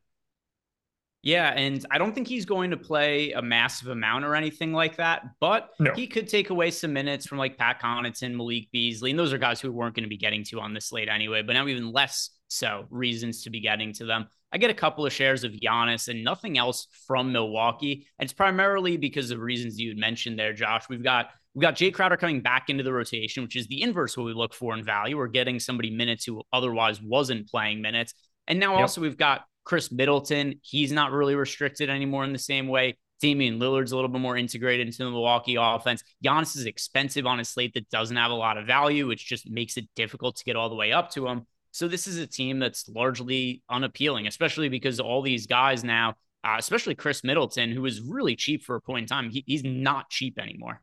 [1.23, 4.97] Yeah, and I don't think he's going to play a massive amount or anything like
[4.97, 5.93] that, but no.
[5.95, 9.39] he could take away some minutes from like Pat Connaughton, Malik Beasley, and those are
[9.39, 11.91] guys who weren't going to be getting to on this slate anyway, but now even
[11.91, 14.29] less so reasons to be getting to them.
[14.53, 18.07] I get a couple of shares of Giannis and nothing else from Milwaukee.
[18.19, 20.89] And it's primarily because of reasons you had mentioned there, Josh.
[20.89, 24.13] We've got we've got Jay Crowder coming back into the rotation, which is the inverse
[24.13, 25.17] of what we look for in value.
[25.17, 28.15] We're getting somebody minutes who otherwise wasn't playing minutes.
[28.47, 28.83] And now yep.
[28.83, 30.61] also we've got Khris Middleton.
[30.63, 32.97] He's not really restricted anymore in the same way.
[33.21, 36.03] Damian Lillard's a little bit more integrated into the Milwaukee offense.
[36.25, 39.49] Giannis is expensive on a slate that doesn't have a lot of value, which just
[39.51, 41.47] makes it difficult to get all the way up to him.
[41.73, 46.57] So this is a team that's largely unappealing, especially because all these guys now, uh,
[46.59, 50.09] especially Khris Middleton, who was really cheap for a point in time, he, he's not
[50.09, 50.81] cheap anymore.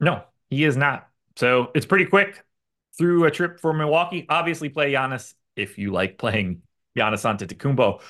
[0.00, 1.08] No, he is not.
[1.36, 2.42] So it's pretty quick
[2.96, 4.26] through a trip for Milwaukee.
[4.28, 6.62] Obviously, play Giannis if you like playing
[6.96, 8.00] Giannis Antetokounmpo.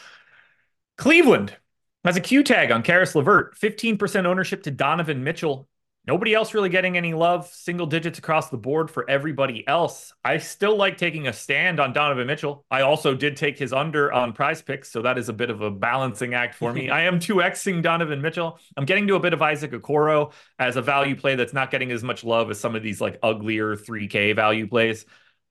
[0.99, 1.57] Cleveland
[2.05, 5.69] has a Q tag on Caris LeVert, 15% ownership to Donovan Mitchell.
[6.05, 10.13] Nobody else really getting any love, single digits across the board for everybody else.
[10.25, 12.65] I still like taking a stand on Donovan Mitchell.
[12.73, 15.71] I also did take his under on PrizePicks, so that is a bit of a
[15.71, 16.91] balancing act for me.
[16.91, 18.59] I am 2xing Donovan Mitchell.
[18.77, 21.93] I'm getting to a bit of Isaac Okoro as a value play that's not getting
[21.93, 25.07] as much love as some of these like uglier 3K value plays.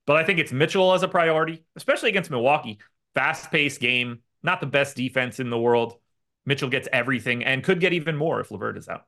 [0.06, 2.78] But I think it's Mitchell as a priority, especially against Milwaukee.
[3.14, 5.94] Fast paced game, not the best defense in the world.
[6.44, 9.02] Mitchell gets everything and could get even more if LeVert is out.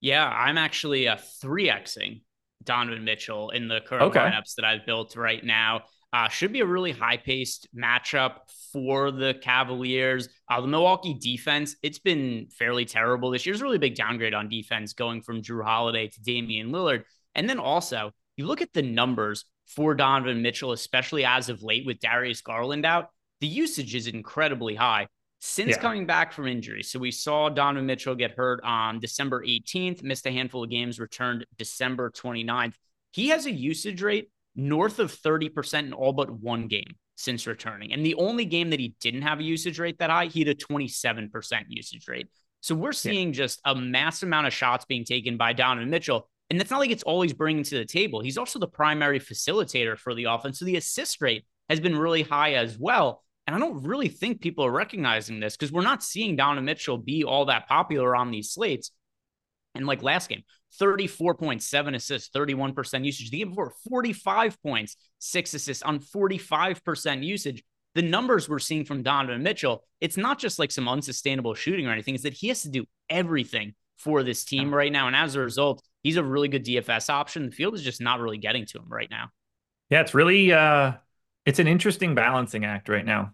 [0.00, 2.22] Yeah, I'm actually a 3Xing
[2.64, 4.20] Donovan Mitchell in the current okay.
[4.20, 5.82] lineups that I've built right now.
[6.12, 8.36] Uh, should be a really high paced matchup
[8.72, 10.28] for the Cavaliers.
[10.50, 13.54] Uh, the Milwaukee defense, it's been fairly terrible this year.
[13.54, 17.04] It's a really big downgrade on defense going from Jrue Holiday to Damian Lillard.
[17.34, 21.84] And then also, you look at the numbers for Donovan Mitchell, especially as of late
[21.84, 25.08] with Darius Garland out, the usage is incredibly high
[25.40, 25.78] since yeah.
[25.78, 26.82] coming back from injury.
[26.82, 30.98] So we saw Donovan Mitchell get hurt on December 18th, missed a handful of games,
[30.98, 32.74] returned December 29th.
[33.12, 37.92] He has a usage rate north of 30% in all but one game since returning.
[37.92, 40.48] And the only game that he didn't have a usage rate that high, he had
[40.48, 42.28] a 27% usage rate.
[42.60, 43.34] So we're seeing yeah.
[43.34, 46.28] just a mass amount of shots being taken by Donovan Mitchell.
[46.50, 48.20] And that's not like it's always bringing to the table.
[48.20, 50.58] He's also the primary facilitator for the offense.
[50.58, 53.22] So the assist rate has been really high as well.
[53.46, 56.98] And I don't really think people are recognizing this because we're not seeing Donovan Mitchell
[56.98, 58.90] be all that popular on these slates.
[59.76, 60.42] And like last game,
[60.80, 63.30] 34.7 assists, 31% usage.
[63.30, 67.62] The game before, 45 points, six assists on 45% usage.
[67.94, 71.92] The numbers we're seeing from Donovan Mitchell, it's not just like some unsustainable shooting or
[71.92, 75.06] anything, it's that he has to do everything for this team right now.
[75.06, 77.46] And as a result, he's a really good DFS option.
[77.46, 79.30] The field is just not really getting to him right now.
[79.88, 80.92] Yeah, it's really uh
[81.46, 83.32] it's an interesting balancing act right now.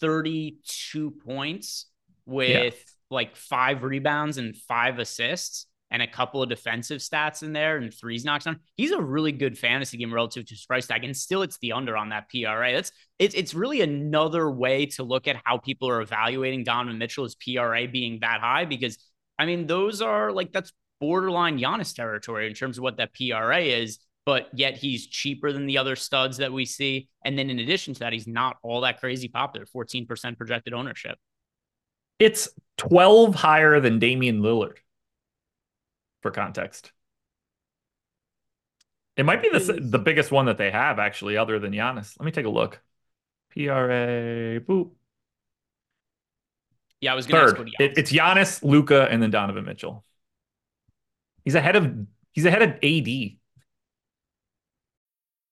[0.00, 1.86] 32 points
[2.26, 2.90] with yeah.
[3.08, 7.94] like five rebounds and five assists and a couple of defensive stats in there and
[7.94, 8.58] threes knocks down.
[8.74, 11.70] He's a really good fantasy game relative to his price tag, and still it's the
[11.70, 12.72] under on that PRA.
[12.72, 17.36] That's it's it's really another way to look at how people are evaluating Donovan Mitchell's
[17.36, 18.98] PRA being that high because
[19.38, 23.60] I mean those are like that's borderline Giannis territory in terms of what that PRA
[23.60, 24.00] is.
[24.26, 27.08] But yet he's cheaper than the other studs that we see.
[27.24, 31.18] And then in addition to that, he's not all that crazy popular, 14% projected ownership.
[32.18, 34.78] It's 12 higher than Damian Lillard
[36.24, 36.90] for context.
[39.14, 42.18] It might be the the biggest one that they have actually, other than Giannis.
[42.18, 42.80] Let me take a look.
[43.50, 44.92] PRA boop.
[47.02, 47.56] Yeah, I was going Third.
[47.58, 47.72] Giannis.
[47.78, 50.02] It, it's Giannis, Luka, and then Donovan Mitchell.
[51.44, 51.94] He's ahead of
[52.32, 53.36] he's ahead of AD.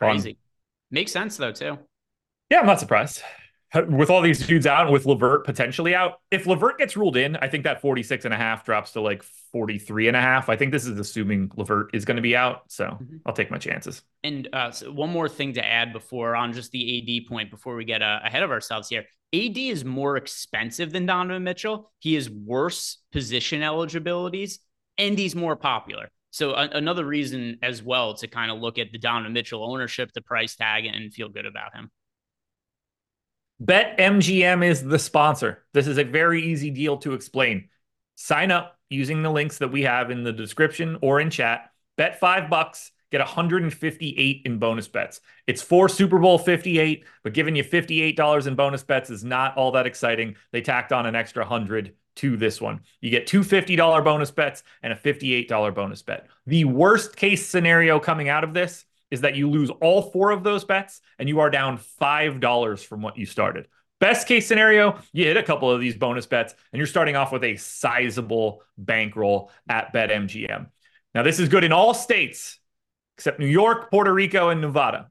[0.00, 0.32] Crazy.
[0.32, 0.38] Fun.
[0.90, 1.78] Makes sense though too.
[2.50, 3.22] Yeah, I'm not surprised.
[3.72, 7.46] With all these dudes out with LeVert potentially out, if LeVert gets ruled in, I
[7.46, 10.48] think that 46 and a half drops to like 43 and a half.
[10.48, 12.62] I think this is assuming LeVert is going to be out.
[12.66, 13.18] So mm-hmm.
[13.24, 14.02] I'll take my chances.
[14.24, 17.76] And uh, so one more thing to add before on just the AD point before
[17.76, 19.04] we get uh, ahead of ourselves here.
[19.32, 21.92] AD is more expensive than Donovan Mitchell.
[22.00, 24.58] He has worse position eligibilities
[24.98, 26.10] and he's more popular.
[26.30, 30.12] So a- another reason as well to kind of look at the Donovan Mitchell ownership,
[30.12, 31.90] the price tag, and feel good about him.
[33.58, 35.64] Bet MGM is the sponsor.
[35.74, 37.68] This is a very easy deal to explain.
[38.14, 41.70] Sign up using the links that we have in the description or in chat.
[41.96, 45.20] Bet five bucks, get 158 in bonus bets.
[45.46, 49.72] It's for Super Bowl 58, but giving you $58 in bonus bets is not all
[49.72, 50.36] that exciting.
[50.52, 52.80] They tacked on an extra 100 to this one.
[53.00, 56.26] You get two $50 bonus bets and a $58 bonus bet.
[56.46, 60.44] The worst case scenario coming out of this is that you lose all four of
[60.44, 63.66] those bets and you are down $5 from what you started.
[63.98, 67.32] Best case scenario, you hit a couple of these bonus bets and you're starting off
[67.32, 70.68] with a sizable bankroll at BetMGM.
[71.14, 72.58] Now, this is good in all states
[73.18, 75.10] except New York, Puerto Rico, and Nevada.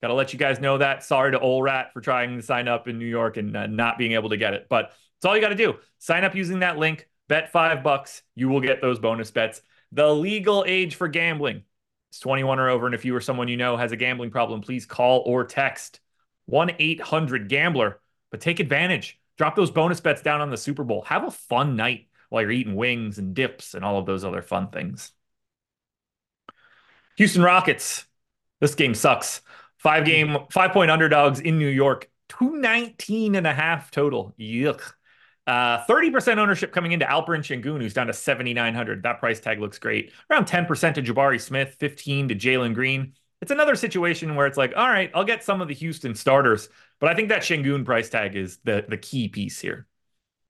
[0.00, 1.04] Got to let you guys know that.
[1.04, 4.12] Sorry to Olrat for trying to sign up in New York and uh, not being
[4.12, 4.66] able to get it.
[4.70, 5.74] But it's all you got to do.
[5.98, 8.22] Sign up using that link, bet five bucks.
[8.34, 9.60] You will get those bonus bets.
[9.92, 11.64] The legal age for gambling
[12.12, 12.86] is 21 or over.
[12.86, 16.00] And if you or someone you know has a gambling problem, please call or text
[16.46, 18.00] 1 800 Gambler.
[18.30, 19.18] But take advantage.
[19.36, 21.02] Drop those bonus bets down on the Super Bowl.
[21.02, 24.42] Have a fun night while you're eating wings and dips and all of those other
[24.42, 25.12] fun things.
[27.16, 28.04] Houston Rockets.
[28.60, 29.40] This game sucks.
[29.78, 32.08] Five game, five point underdogs in New York.
[32.28, 34.34] 219 and a half total.
[34.38, 34.92] Yuck.
[35.48, 39.02] Uh, 30% ownership coming into Alperen Sengun, who's down to 7,900.
[39.02, 40.12] That price tag looks great.
[40.30, 43.14] Around 10% to Jabari Smith, 15 to Jalen Green.
[43.40, 46.68] It's another situation where it's like, all right, I'll get some of the Houston starters,
[47.00, 49.86] but I think that Sengun price tag is the the key piece here.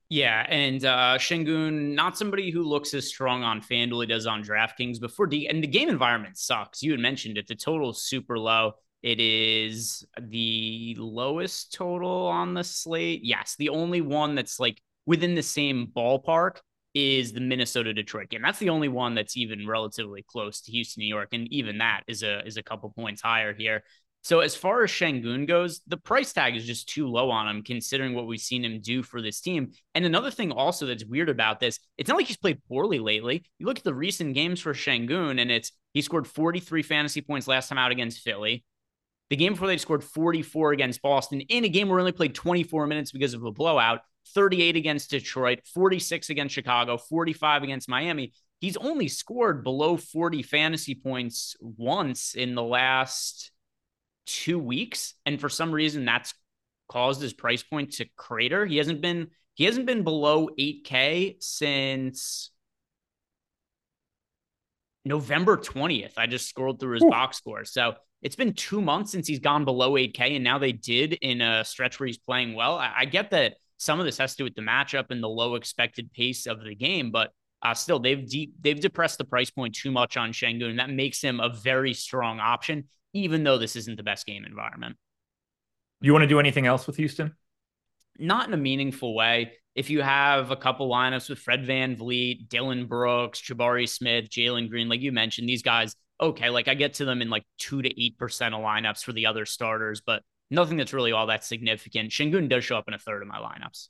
[0.08, 4.42] Yeah, and uh Sengun, not somebody who looks as strong on FanDuel he does on
[4.42, 6.82] DraftKings before and the game environment sucks.
[6.82, 7.46] You had mentioned it.
[7.46, 8.72] The total is super low.
[9.02, 13.20] It is the lowest total on the slate.
[13.22, 16.59] Yes, the only one that's like within the same ballpark
[16.92, 18.42] is the Minnesota Detroit game.
[18.42, 22.03] That's the only one that's even relatively close to Houston, New York, and even that
[22.07, 23.85] is a is a couple points higher here.
[24.23, 27.62] So as far as Sengun goes, the price tag is just too low on him,
[27.62, 29.71] considering what we've seen him do for this team.
[29.94, 33.44] And another thing also that's weird about this, it's not like he's played poorly lately.
[33.59, 37.49] You look at the recent games for Sengun, and it's he scored 43 fantasy points
[37.49, 38.62] last time out against Philly.
[39.31, 42.87] The game before they scored 44 against Boston in a game where only played 24
[42.87, 44.01] minutes because of a blowout,
[44.34, 48.32] 38 against Detroit, 46 against Chicago, 45 against Miami.
[48.60, 53.52] He's only scored below 40 fantasy points once in the last
[54.26, 55.14] two weeks.
[55.24, 56.34] And for some reason, that's
[56.88, 58.66] caused his price point to crater.
[58.66, 62.50] He hasn't been he hasn't been below 8K since
[65.04, 66.12] November 20th.
[66.16, 67.10] I just scrolled through his Ooh.
[67.10, 67.64] box score.
[67.64, 71.40] So it's been two months since he's gone below 8K, and now they did in
[71.40, 72.76] a stretch where he's playing well.
[72.76, 75.28] I, I get that some of this has to do with the matchup and the
[75.28, 77.30] low expected pace of the game, but
[77.62, 80.90] uh, still they've de- they've depressed the price point too much on Sengun, and that
[80.90, 84.96] makes him a very strong option, even though this isn't the best game environment.
[86.00, 87.34] You want to do anything else with Houston?
[88.18, 89.52] Not in a meaningful way.
[89.74, 94.68] If you have a couple lineups with Fred Van VanVleet, Dillon Brooks, Jabari Smith, Jalen
[94.68, 97.82] Green, like you mentioned, these guys okay, like I get to them in like two
[97.82, 101.44] to eight percent of lineups for the other starters, but nothing that's really all that
[101.44, 102.11] significant.
[102.11, 103.88] Sengun does show up in a third of my lineups.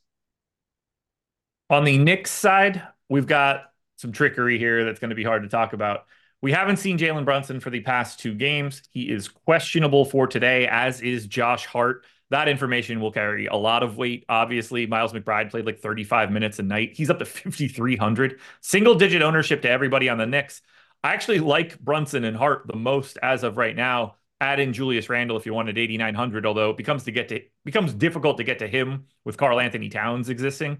[1.71, 5.49] On the Knicks side, we've got some trickery here that's going to be hard to
[5.49, 6.07] talk about.
[6.41, 8.83] We haven't seen Jalen Brunson for the past two games.
[8.91, 12.07] He is questionable for today, as is Josh Hart.
[12.31, 14.25] That information will carry a lot of weight.
[14.29, 16.93] Obviously, Miles McBride played like 35 minutes a night.
[16.95, 18.39] He's up to 5,300.
[18.61, 20.63] Single digit ownership to everybody on the Knicks.
[21.03, 24.17] I actually like Brunson and Hart the most as of right now.
[24.41, 27.93] Add in Julius Randle if you wanted 8,900, although it becomes to get to becomes
[27.93, 30.79] difficult to get to him with Karl-Anthony Towns existing.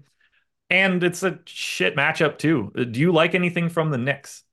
[0.69, 2.71] And it's a shit matchup too.
[2.77, 4.43] Uh, do you like anything from the Knicks?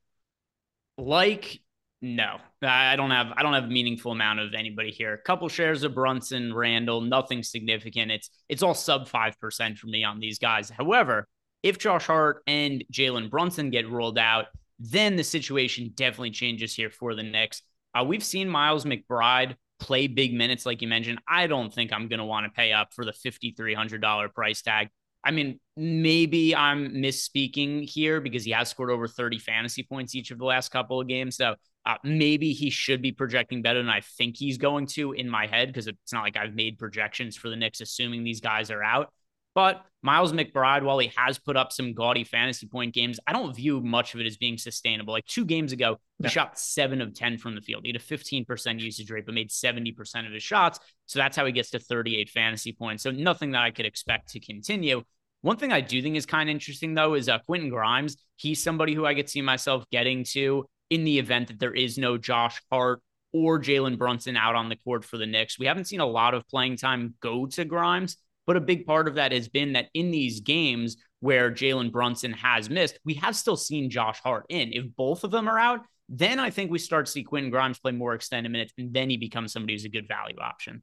[0.98, 1.60] Like,
[2.00, 2.38] no.
[2.62, 5.12] I don't have I don't have a meaningful amount of anybody here.
[5.12, 8.10] A couple shares of Brunson, Randle, nothing significant.
[8.10, 10.70] It's it's all sub five percent for me on these guys.
[10.70, 11.28] However,
[11.62, 14.46] if Josh Hart and Jalen Brunson get rolled out,
[14.78, 17.62] then the situation definitely changes here for the Knicks.
[17.96, 21.18] Uh, we've seen Miles McBride play big minutes, like you mentioned.
[21.28, 24.88] I don't think I'm going to want to pay up for the $5,300 price tag.
[25.24, 30.30] I mean, maybe I'm misspeaking here because he has scored over 30 fantasy points each
[30.30, 31.36] of the last couple of games.
[31.36, 35.28] So uh, maybe he should be projecting better than I think he's going to in
[35.28, 38.70] my head because it's not like I've made projections for the Knicks assuming these guys
[38.70, 39.12] are out.
[39.56, 43.56] But Miles McBride, while he has put up some gaudy fantasy point games, I don't
[43.56, 45.14] view much of it as being sustainable.
[45.14, 46.28] Like two games ago, he yeah.
[46.28, 47.80] shot seven of 10 from the field.
[47.84, 50.78] He had a 15% usage rate, but made 70% of his shots.
[51.06, 53.02] So that's how he gets to 38 fantasy points.
[53.02, 55.02] So nothing that I could expect to continue.
[55.40, 58.18] One thing I do think is kind of interesting, though, is uh, Quentin Grimes.
[58.36, 61.96] He's somebody who I could see myself getting to in the event that there is
[61.96, 63.00] no Josh Hart
[63.32, 65.58] or Jalen Brunson out on the court for the Knicks.
[65.58, 69.08] We haven't seen a lot of playing time go to Grimes, but a big part
[69.08, 73.36] of that has been that in these games where Jalen Brunson has missed, we have
[73.36, 74.72] still seen Josh Hart in.
[74.72, 77.78] If both of them are out, then I think we start to see Quentin Grimes
[77.78, 80.82] play more extended minutes, and then he becomes somebody who's a good value option.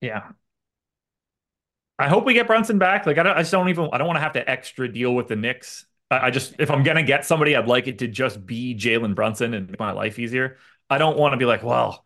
[0.00, 0.32] Yeah.
[1.98, 3.06] I hope we get Brunson back.
[3.06, 5.14] Like I, don't, I just don't even I don't want to have to extra deal
[5.14, 5.86] with the Knicks.
[6.10, 9.14] I, I just if I'm gonna get somebody, I'd like it to just be Jalen
[9.14, 10.58] Brunson and make my life easier.
[10.90, 12.04] I don't want to be like, well,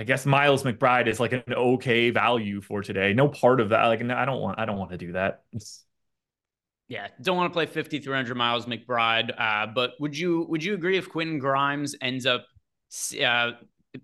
[0.00, 3.12] I guess Miles McBride is like an okay value for today.
[3.12, 3.84] No part of that.
[3.84, 5.42] Like I don't want I don't want to do that.
[5.52, 5.84] It's,
[6.88, 9.38] yeah, don't want to play 5300 Miles McBride.
[9.38, 12.46] Uh, but would you would you agree if Quentin Grimes ends up
[13.22, 13.50] uh,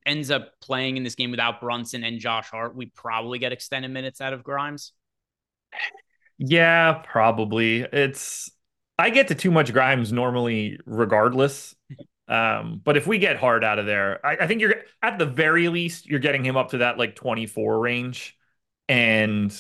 [0.05, 3.91] ends up playing in this game without Brunson and Josh Hart, we probably get extended
[3.91, 4.93] minutes out of Grimes?
[6.39, 7.81] Yeah, probably.
[7.81, 8.51] It's
[8.99, 11.75] I get to too much Grimes normally, regardless.
[12.29, 15.27] Um, but if we get Hart out of there, I, I think you're at the
[15.27, 18.37] very least you're getting him up to that like 24 range,
[18.89, 19.53] and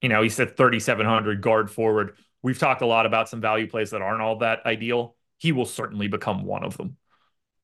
[0.00, 3.90] you know he said 3700 guard forward We've talked a lot about some value plays
[3.90, 5.16] that aren't all that ideal.
[5.38, 6.96] He will certainly become one of them.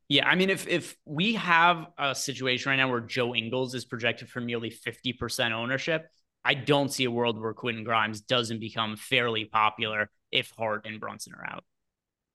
[0.08, 3.84] Yeah, I mean, if if we have a situation right now where Joe Ingles is
[3.84, 6.08] projected for nearly 50% ownership,
[6.44, 11.00] I don't see a world where Quentin Grimes doesn't become fairly popular if Hart and
[11.00, 11.64] Brunson are out.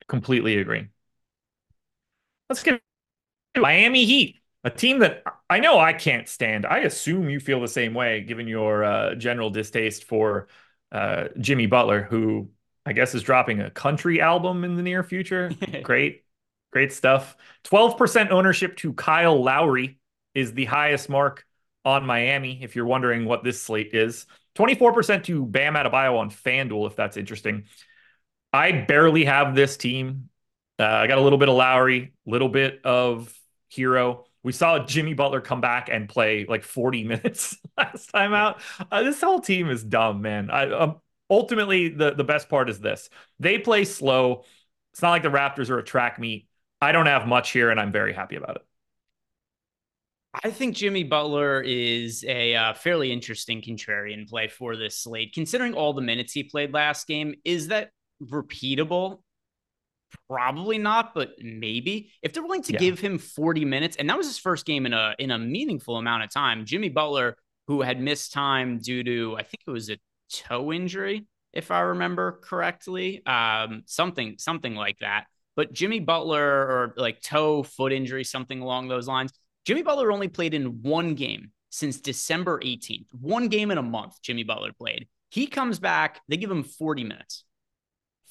[0.10, 0.88] Completely agree.
[2.52, 2.82] Let's get
[3.56, 6.66] Miami Heat, a team that I know I can't stand.
[6.66, 10.50] I assume you feel the same way, given your uh, general distaste for
[10.92, 12.50] uh, Jimmy Butler, who
[12.86, 15.50] I guess is dropping a country album in the near future.
[15.84, 16.26] great,
[16.74, 17.38] great stuff.
[17.64, 19.98] 12% ownership to Kyle Lowry
[20.36, 21.46] is the highest mark
[21.86, 24.26] on Miami, if you're wondering what this slate is.
[24.56, 27.64] 24% to Bam Adebayo on FanDuel, if that's interesting.
[28.52, 30.28] I barely have this team.
[30.82, 33.32] Uh, I got a little bit of Lowry, little bit of
[33.76, 34.26] Herro.
[34.44, 38.60] We saw Jimmy Butler come back and play like 40 minutes last time out.
[38.92, 40.50] Uh, this whole team is dumb, man.
[40.50, 40.96] I, um,
[41.30, 43.10] ultimately, the, the best part is this
[43.40, 44.44] they play slow.
[44.94, 46.48] It's not like the Raptors are a track meet.
[46.82, 48.64] I don't have much here, and I'm very happy about it.
[50.44, 55.74] I think Jimmy Butler is a uh, fairly interesting contrarian play for this slate, considering
[55.74, 57.36] all the minutes he played last game.
[57.46, 57.92] Is that
[58.24, 59.20] repeatable?
[60.28, 62.80] Probably not, but maybe if they're willing to yeah.
[62.80, 65.98] give him 40 minutes, and that was his first game in a in a meaningful
[65.98, 66.66] amount of time.
[66.66, 67.38] Jimmy Butler,
[67.68, 69.98] who had missed time due to I think it was a
[70.32, 75.26] toe injury, if I remember correctly, um, something something like that.
[75.56, 79.32] But Jimmy Butler or like toe foot injury, something along those lines.
[79.66, 83.08] Jimmy Butler only played in one game since December 18th.
[83.20, 84.22] One game in a month.
[84.22, 85.08] Jimmy Butler played.
[85.30, 86.22] He comes back.
[86.28, 87.46] They give him 40 minutes.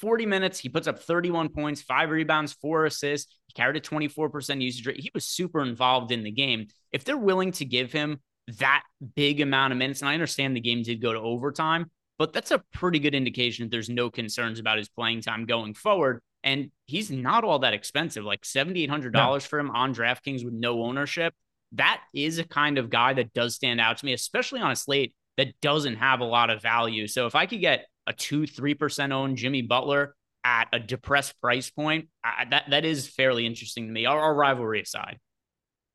[0.01, 0.59] 40 minutes.
[0.59, 3.33] He puts up 31 points, five rebounds, four assists.
[3.47, 5.01] He carried a 24% usage rate.
[5.01, 6.69] He was super involved in the game.
[6.93, 8.21] If they're willing to give him
[8.59, 8.83] that
[9.15, 12.51] big amount of minutes, and I understand the game did go to overtime, but that's
[12.51, 16.21] a pretty good indication that there's no concerns about his playing time going forward.
[16.43, 19.39] And he's not all that expensive, like $7,800 no.
[19.41, 21.35] for him on DraftKings with no ownership.
[21.73, 24.77] That is a kind of guy that does stand out to me, especially on a
[24.77, 27.07] slate that doesn't have a lot of value.
[27.07, 31.71] So if I could get a two, 3% owned Jimmy Butler at a depressed price
[31.71, 35.19] point, I, that, that is fairly interesting to me, our, our rivalry aside.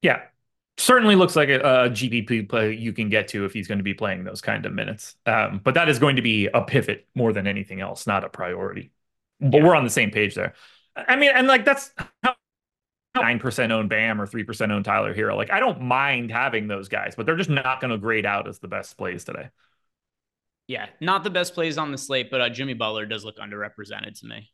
[0.02, 0.22] Yeah.
[0.78, 3.84] Certainly looks like a, a, GPP play you can get to if he's going to
[3.84, 5.16] be playing those kind of minutes.
[5.26, 8.30] Um, but that is going to be a pivot more than anything else, not a
[8.30, 8.92] priority.
[9.40, 9.64] But yeah.
[9.64, 10.54] we're on the same page there.
[10.96, 11.92] I mean, and like that's
[13.16, 15.36] nine percent own Bam or three percent own Tyler Herro.
[15.36, 18.48] Like I don't mind having those guys, but they're just not going to grade out
[18.48, 19.50] as the best plays today.
[20.68, 24.20] Yeah, not the best plays on the slate, but uh, Jimmy Butler does look underrepresented
[24.20, 24.52] to me.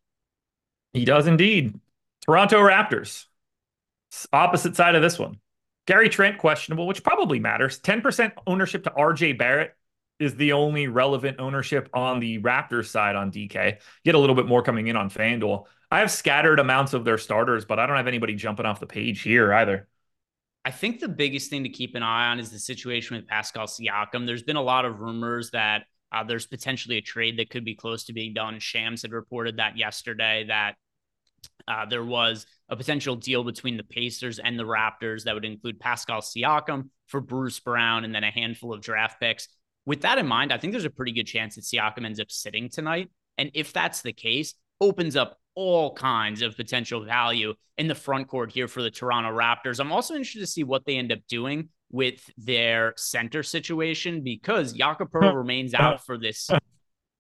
[0.93, 1.80] He does indeed.
[2.26, 3.26] Toronto Raptors,
[4.34, 5.39] opposite side of this one.
[5.88, 7.80] Gary Trent questionable, which probably matters.
[7.80, 9.76] 10% ownership to RJ Barrett
[10.20, 13.80] is the only relevant ownership on the Raptors side on DK.
[14.05, 15.66] Get a little bit more coming in on FanDuel.
[15.89, 18.86] I have scattered amounts of their starters, but I don't have anybody jumping off the
[18.86, 19.88] page here either.
[20.64, 23.66] I think the biggest thing to keep an eye on is the situation with Pascal
[23.66, 24.28] Siakam.
[24.28, 27.76] There's been a lot of rumors that uh, there's potentially a trade that could be
[27.76, 28.59] close to being done.
[28.59, 30.76] Shams had reported that yesterday that
[31.68, 35.80] uh, there was a potential deal between the Pacers and the Raptors that would include
[35.80, 39.47] Pascal Siakam for Bruce Brown and then a handful of draft picks.
[39.86, 42.32] With that in mind, I think there's a pretty good chance that Siakam ends up
[42.32, 43.09] sitting tonight.
[43.38, 48.28] And if that's the case, opens up all kinds of potential value in the front
[48.28, 49.80] court here for the Toronto Raptors.
[49.80, 54.73] I'm also interested to see what they end up doing with their center situation because
[54.73, 56.59] Jakob remains out for this uh,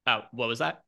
[0.07, 0.81] Oh, what was that?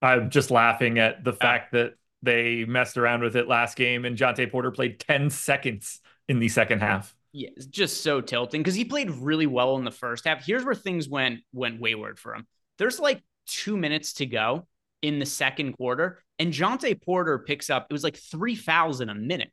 [0.00, 4.16] I'm just laughing at the fact that they messed around with it last game and
[4.16, 7.14] Jontay Porter played 10 seconds in the second half.
[7.32, 10.44] Yeah, it's just so tilting because he played really well in the first half.
[10.44, 12.46] Here's where things went went wayward for him.
[12.78, 14.66] There's like two minutes to go
[15.02, 17.86] in the second quarter, and Jontay Porter picks up.
[17.90, 19.52] It was like three fouls in a minute,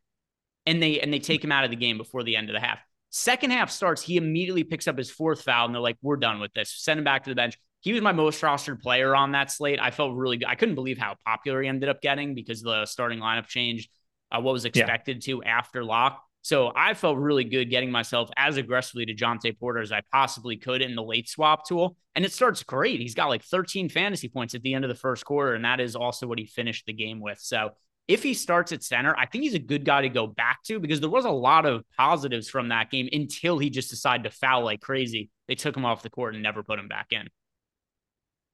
[0.66, 2.62] and they and they take him out of the game before the end of the
[2.62, 2.80] half.
[3.18, 6.42] Second half starts, he immediately picks up his fourth foul, and they're like, "We're done
[6.42, 6.70] with this.
[6.70, 9.80] Send him back to the bench." He was my most rostered player on that slate.
[9.80, 10.50] I felt really good.
[10.50, 13.90] I couldn't believe how popular he ended up getting because the starting lineup changed.
[14.30, 15.36] Uh, what was expected yeah.
[15.36, 16.22] to after lock.
[16.42, 20.58] So I felt really good getting myself as aggressively to Jontay Porter as I possibly
[20.58, 21.96] could in the late swap tool.
[22.16, 23.00] And it starts great.
[23.00, 25.54] He's got like 13 fantasy points at the end of the first quarter.
[25.54, 27.40] And that is also what he finished the game with.
[27.40, 27.70] So
[28.08, 30.80] if he starts at center, I think he's a good guy to go back to
[30.80, 34.30] because there was a lot of positives from that game until he just decided to
[34.30, 35.30] foul like crazy.
[35.48, 37.28] They took him off the court and never put him back in.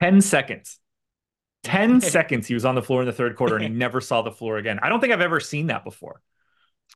[0.02, 0.80] 10 seconds.
[1.64, 4.22] 10 seconds he was on the floor in the third quarter and he never saw
[4.22, 4.80] the floor again.
[4.82, 6.22] I don't think I've ever seen that before.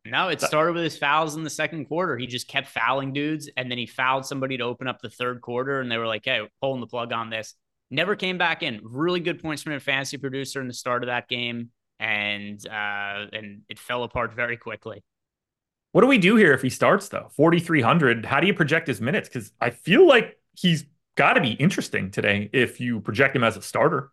[0.03, 2.18] No, it started with his fouls in the second quarter.
[2.18, 5.41] He just kept fouling dudes, and then he fouled somebody to open up the third
[5.41, 7.56] quarter, and they were like, "Hey, pulling the plug on this."
[7.89, 8.82] Never came back in.
[8.84, 13.28] Really good points from a fantasy producer in the start of that game, and uh,
[13.34, 15.04] and it fell apart very quickly.
[15.91, 17.30] What do we do here if he starts though?
[17.36, 18.26] Forty three hundred.
[18.26, 19.30] How do you project his minutes?
[19.30, 20.86] Because I feel like he's
[21.16, 24.12] got to be interesting today if you project him as a starter.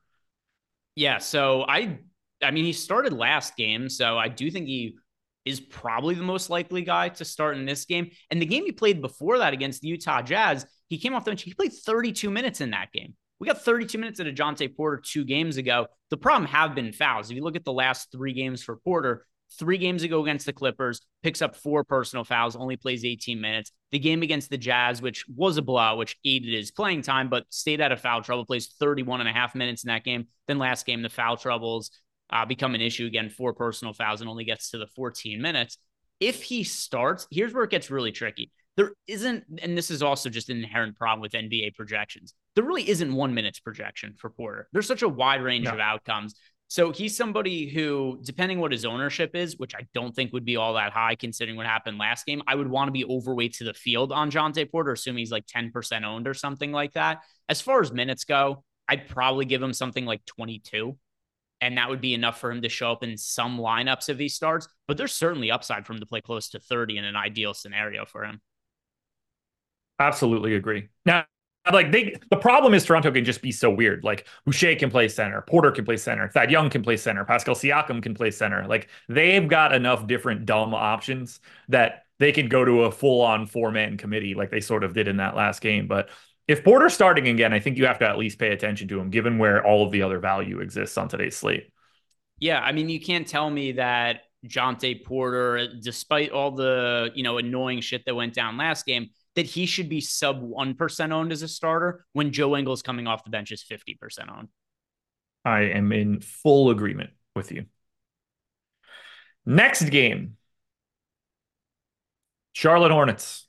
[0.95, 1.19] Yeah.
[1.19, 1.99] So I,
[2.43, 4.97] I mean, he started last game, so I do think he
[5.45, 8.11] is probably the most likely guy to start in this game.
[8.31, 11.33] And the game he played before that against the Utah Jazz, he came off the
[11.33, 11.43] bench.
[11.43, 13.15] He played 32 minutes in that game.
[13.43, 15.89] We got 32 minutes at a Jontay Porter two games ago.
[16.11, 17.29] The problem have been fouls.
[17.29, 19.27] If you look at the last three games for Porter,
[19.59, 23.73] three games ago against the Clippers, picks up four personal fouls, only plays 18 minutes.
[23.91, 27.45] The game against the Jazz, which was a blowout, which aided his playing time, but
[27.49, 30.29] stayed out of foul trouble, plays 31 and a half minutes in that game.
[30.47, 31.91] Then last game, the foul troubles
[32.31, 35.79] uh, become an issue again, four personal fouls and only gets to the 14 minutes.
[36.21, 38.53] If he starts, here's where it gets really tricky.
[38.77, 42.35] There isn't, and this is also just an inherent problem with NBA projections.
[42.55, 44.69] There really isn't one minute's projection for Porter.
[44.73, 45.73] There's such a wide range no.
[45.73, 46.35] of outcomes.
[46.69, 50.57] So he's somebody who, depending what his ownership is, which I don't think would be
[50.57, 53.65] all that high considering what happened last game, I would want to be overweight to
[53.65, 57.23] the field on Jontay Porter, assuming he's like 10% owned or something like that.
[57.49, 60.97] As far as minutes go, I'd probably give him something like 22
[61.63, 64.29] and that would be enough for him to show up in some lineups if he
[64.29, 64.67] starts.
[64.89, 68.05] But there's certainly upside for him to play close to 30 in an ideal scenario
[68.05, 68.41] for him.
[70.01, 70.89] Absolutely agree.
[71.07, 71.25] Now,
[71.71, 74.03] like they, the problem is Toronto can just be so weird.
[74.03, 77.55] Like Boucher can play center, Porter can play center, Thad Young can play center, Pascal
[77.55, 78.67] Siakam can play center.
[78.67, 83.47] Like they've got enough different dumb options that they can go to a full on
[83.47, 85.87] four man committee like they sort of did in that last game.
[85.87, 86.09] But
[86.49, 89.11] if Porter's starting again, I think you have to at least pay attention to him,
[89.11, 91.69] given where all of the other value exists on today's slate.
[92.41, 97.39] Yeah, I mean, you can't tell me that Jontay Porter, despite all the you know
[97.39, 101.33] annoying shit that went down last game, that he should be sub one percent owned
[101.33, 104.49] as a starter when Joe Ingles coming off the bench is fifty percent owned.
[105.45, 107.67] I am in full agreement with you.
[109.45, 110.37] Next game,
[112.53, 113.47] Charlotte Hornets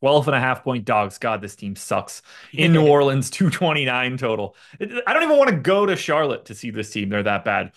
[0.00, 1.18] 12 and a half point dogs.
[1.18, 2.22] God, this team sucks.
[2.52, 4.56] In New Orleans, 229 total.
[4.80, 7.08] I don't even want to go to Charlotte to see this team.
[7.08, 7.72] They're that bad.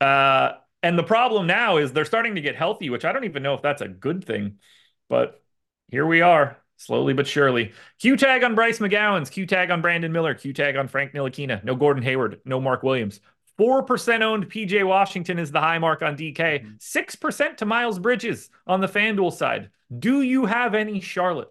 [0.00, 3.42] Uh, and the problem now is they're starting to get healthy, which I don't even
[3.42, 4.58] know if that's a good thing.
[5.08, 5.42] But
[5.90, 7.72] here we are, slowly but surely.
[8.00, 11.62] Q tag on Bryce McGowens, Q tag on Brandon Miller, Q tag on Frank Ntilikina.
[11.64, 13.20] No Gordon Hayward, no Mark Williams.
[13.58, 16.78] 4% owned PJ Washington is the high mark on DK.
[16.78, 17.54] 6% mm-hmm.
[17.54, 19.70] to Miles Bridges on the FanDuel side.
[19.96, 21.50] Do you have any Charlotte?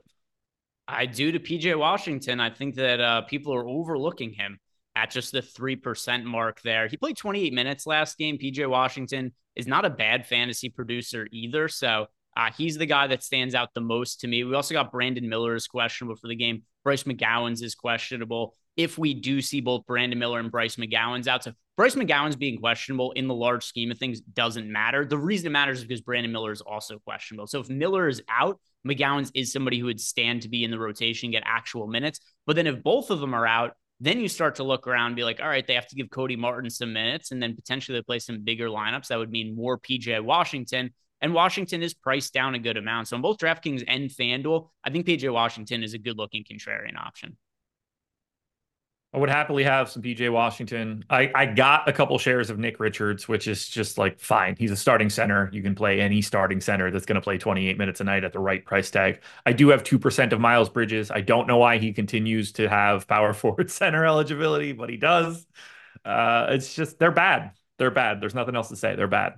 [0.88, 2.40] I do to PJ Washington.
[2.40, 4.60] I think that uh, people are overlooking him
[4.96, 6.88] at just the 3% mark there.
[6.88, 8.38] He played 28 minutes last game.
[8.38, 11.68] PJ Washington is not a bad fantasy producer either.
[11.68, 14.44] So uh, he's the guy that stands out the most to me.
[14.44, 16.64] We also got Brandon Miller is questionable for the game.
[16.84, 18.56] Bryce McGowens is questionable.
[18.76, 22.60] If we do see both Brandon Miller and Bryce McGowens out, so Bryce McGowens being
[22.60, 25.06] questionable in the large scheme of things doesn't matter.
[25.06, 27.48] The reason it matters is because Brandon Miller is also questionable.
[27.48, 30.80] So if Miller is out, McGowens is somebody who would stand to be in the
[30.80, 32.20] rotation, get actual minutes.
[32.46, 35.16] But then if both of them are out, then you start to look around and
[35.16, 37.98] be like, all right, they have to give Cody Martin some minutes and then potentially
[37.98, 39.08] they play some bigger lineups.
[39.08, 40.94] That would mean more PJ Washington.
[41.24, 43.08] And Washington is priced down a good amount.
[43.08, 46.98] So on both DraftKings and FanDuel, I think PJ Washington is a good looking contrarian
[46.98, 47.38] option.
[49.14, 51.06] I would happily have some PJ Washington.
[51.10, 54.56] I, I got a couple shares of Nick Richards, which is just like fine.
[54.60, 55.50] He's a starting center.
[55.54, 58.34] You can play any starting center that's going to play 28 minutes a night at
[58.34, 59.22] the right price tag.
[59.46, 61.10] I do have 2% of Miles Bridges.
[61.10, 65.46] I don't know why he continues to have power forward center eligibility, but he does.
[66.04, 67.52] Uh, it's just, they're bad.
[67.78, 68.20] They're bad.
[68.20, 68.96] There's nothing else to say.
[68.96, 69.36] They're bad.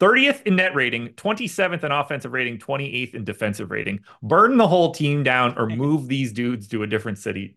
[0.00, 4.00] 30th in net rating, 27th in offensive rating, 28th in defensive rating.
[4.22, 7.56] Burn the whole team down or move these dudes to a different city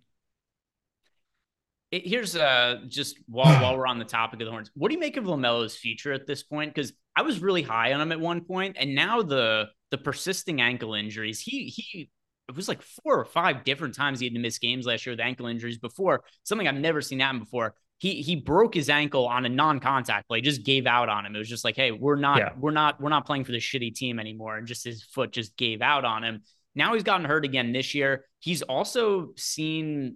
[1.92, 4.96] it, here's uh just while while we're on the topic of the horns, what do
[4.96, 6.74] you make of Lamelo's future at this point?
[6.74, 10.62] Because I was really high on him at one point, and now the the persisting
[10.62, 11.40] ankle injuries.
[11.40, 12.10] He he
[12.48, 15.14] it was like four or five different times he had to miss games last year
[15.14, 17.76] with ankle injuries before something I've never seen happen before.
[18.02, 21.36] He he broke his ankle on a non-contact play, just gave out on him.
[21.36, 22.50] It was just like, hey, we're not yeah.
[22.58, 25.56] we're not we're not playing for the shitty team anymore, and just his foot just
[25.56, 26.42] gave out on him.
[26.74, 28.26] Now he's gotten hurt again this year.
[28.40, 30.16] He's also seen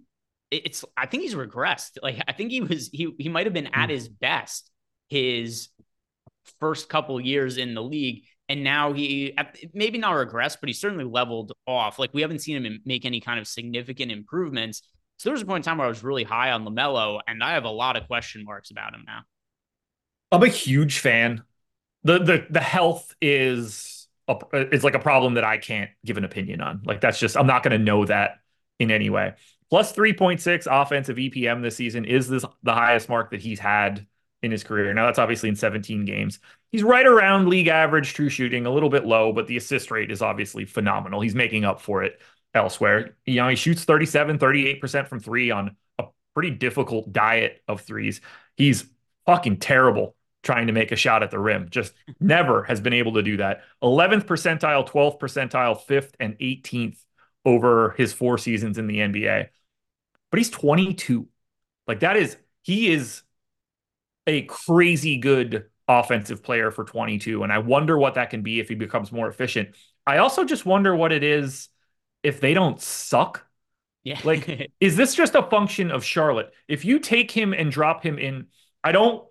[0.50, 2.00] it's I think he's regressed.
[2.02, 3.94] Like I think he was he he might have been at hmm.
[3.94, 4.72] his best
[5.10, 5.70] his
[6.60, 9.38] first couple years in the league and now he
[9.74, 13.20] maybe not regressed but he certainly leveled off like we haven't seen him make any
[13.20, 14.84] kind of significant improvements
[15.18, 17.43] so there was a point in time where i was really high on lamelo and
[17.43, 19.22] i have a lot of question marks about him now
[20.32, 21.43] i'm a huge fan
[22.03, 24.38] the the the health is a,
[24.74, 27.47] is like a problem that i can't give an opinion on like that's just i'm
[27.47, 28.39] not going to know that
[28.80, 29.34] in any way
[29.70, 34.05] plus 3.6 offensive EPM this season is this the highest mark that he's had
[34.41, 34.93] in his career.
[34.93, 36.39] Now that's obviously in 17 games.
[36.72, 40.11] He's right around league average true shooting, a little bit low, but the assist rate
[40.11, 41.22] is obviously phenomenal.
[41.22, 42.20] He's making up for it
[42.56, 43.16] elsewhere.
[43.26, 48.22] You know, he shoots 37, 38% from 3 on a pretty difficult diet of threes.
[48.58, 48.86] He's
[49.26, 51.68] fucking terrible trying to make a shot at the rim.
[51.70, 53.64] Just never has been able to do that.
[53.84, 56.97] 11th percentile, 12th percentile, 5th and 18th
[57.43, 59.49] over his four seasons in the NBA.
[60.32, 61.28] But he's 22.
[61.88, 63.24] Like that is he is
[64.28, 68.70] a crazy good offensive player for 22 and I wonder what that can be if
[68.70, 69.76] he becomes more efficient.
[70.08, 71.70] I also just wonder what it is
[72.26, 73.46] if they don't suck.
[74.04, 74.20] Yeah.
[74.24, 76.52] like is this just a function of Charlotte?
[76.68, 78.48] If you take him and drop him in
[78.84, 79.26] I don't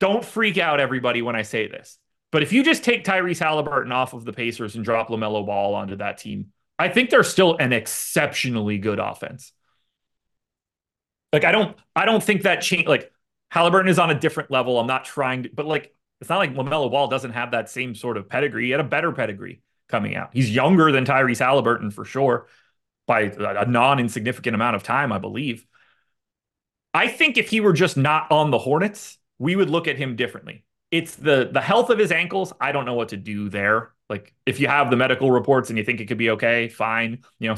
[0.00, 1.98] don't freak out everybody when I say this.
[2.32, 5.74] But if you just take Tyrese Halliburton off of the Pacers and drop LaMelo Ball
[5.74, 9.52] onto that team, I think they're still an exceptionally good offense.
[11.32, 13.12] Like I don't I don't think that change like
[13.50, 14.78] Halliburton is on a different level.
[14.78, 17.94] I'm not trying to, but like it's not like LaMelo Ball doesn't have that same
[17.94, 18.66] sort of pedigree.
[18.66, 20.30] He had a better pedigree coming out.
[20.32, 22.46] He's younger than Tyrese Halliburton for sure
[23.06, 25.66] by a non-insignificant amount of time, I believe.
[26.94, 30.16] I think if he were just not on the Hornets, we would look at him
[30.16, 30.64] differently.
[30.90, 32.52] It's the the health of his ankles.
[32.60, 33.92] I don't know what to do there.
[34.08, 37.22] Like if you have the medical reports and you think it could be okay, fine.
[37.38, 37.56] You know,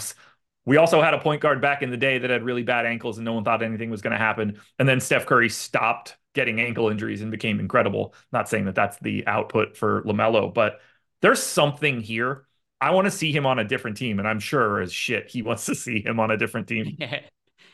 [0.64, 3.18] we also had a point guard back in the day that had really bad ankles
[3.18, 4.60] and no one thought anything was going to happen.
[4.78, 8.14] And then Steph Curry stopped getting ankle injuries and became incredible.
[8.32, 10.80] Not saying that that's the output for LaMelo, but
[11.22, 12.46] there's something here.
[12.80, 14.18] I want to see him on a different team.
[14.18, 16.96] And I'm sure as shit, he wants to see him on a different team.
[16.98, 17.20] Yeah.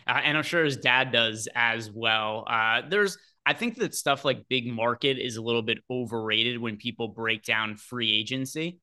[0.07, 2.47] Uh, and I'm sure his dad does as well.
[2.49, 6.79] Uh, there's I think that stuff like big market is a little bit overrated when
[6.79, 8.79] people break down free agency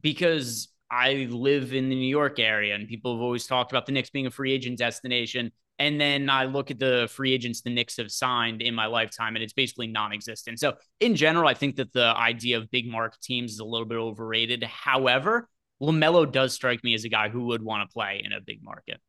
[0.00, 3.92] because I live in the New York area and people have always talked about the
[3.92, 5.52] Knicks being a free agent destination.
[5.78, 9.36] And then I look at the free agents the Knicks have signed in my lifetime,
[9.36, 10.58] and it's basically non existent.
[10.58, 13.86] So, in general, I think that the idea of big market teams is a little
[13.86, 14.64] bit overrated.
[14.64, 15.48] However,
[15.80, 18.62] LaMelo does strike me as a guy who would want to play in a big
[18.62, 19.00] market.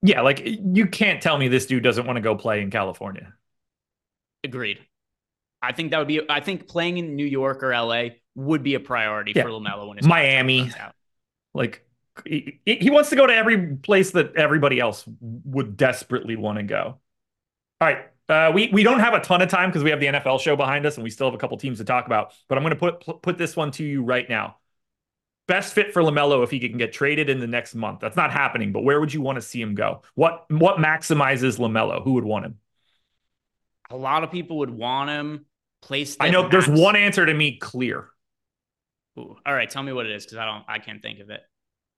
[0.00, 3.34] Yeah, like you can't tell me this dude doesn't want to go play in California.
[4.42, 4.80] Agreed.
[5.62, 6.20] I think that would be.
[6.28, 9.42] I think playing in New York or LA would be a priority yeah.
[9.42, 10.70] for Lamelo when his Miami.
[11.54, 11.83] Like
[12.26, 16.64] he, he wants to go to every place that everybody else would desperately want to
[16.64, 16.98] go.
[17.80, 18.06] All right.
[18.28, 20.56] Uh, we we don't have a ton of time because we have the NFL show
[20.56, 22.32] behind us and we still have a couple teams to talk about.
[22.48, 24.56] But I'm going to put put this one to you right now.
[25.46, 28.00] Best fit for Lamelo if he can get traded in the next month.
[28.00, 28.72] That's not happening.
[28.72, 30.00] But where would you want to see him go?
[30.14, 32.02] What what maximizes Lamelo?
[32.02, 32.58] Who would want him?
[33.90, 35.44] A lot of people would want him
[35.82, 36.16] placed.
[36.20, 36.52] I know max.
[36.52, 38.08] there's one answer to me clear.
[39.18, 39.36] Ooh.
[39.44, 41.42] All right, tell me what it is because I don't I can't think of it.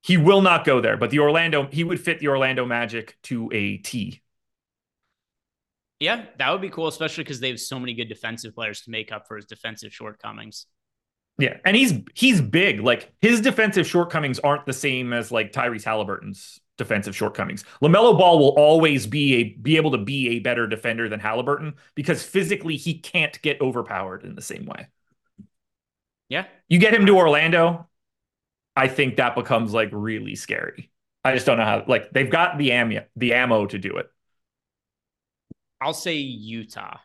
[0.07, 3.49] He will not go there, but the Orlando he would fit the Orlando Magic to
[3.51, 4.21] a T.
[5.99, 8.89] Yeah, that would be cool, especially because they have so many good defensive players to
[8.89, 10.67] make up for his defensive shortcomings.
[11.37, 12.79] Yeah, and he's he's big.
[12.79, 17.65] Like his defensive shortcomings aren't the same as like Tyrese Halliburton's defensive shortcomings.
[17.81, 21.73] LaMelo Ball will always be a be able to be a better defender than Halliburton
[21.95, 24.87] because physically he can't get overpowered in the same way.
[26.29, 26.45] Yeah.
[26.69, 27.89] You get him to Orlando,
[28.77, 30.91] I think that becomes like really scary.
[31.23, 34.07] I just don't know how like they've got the ammo the ammo to do it.
[35.81, 36.99] I'll say Utah.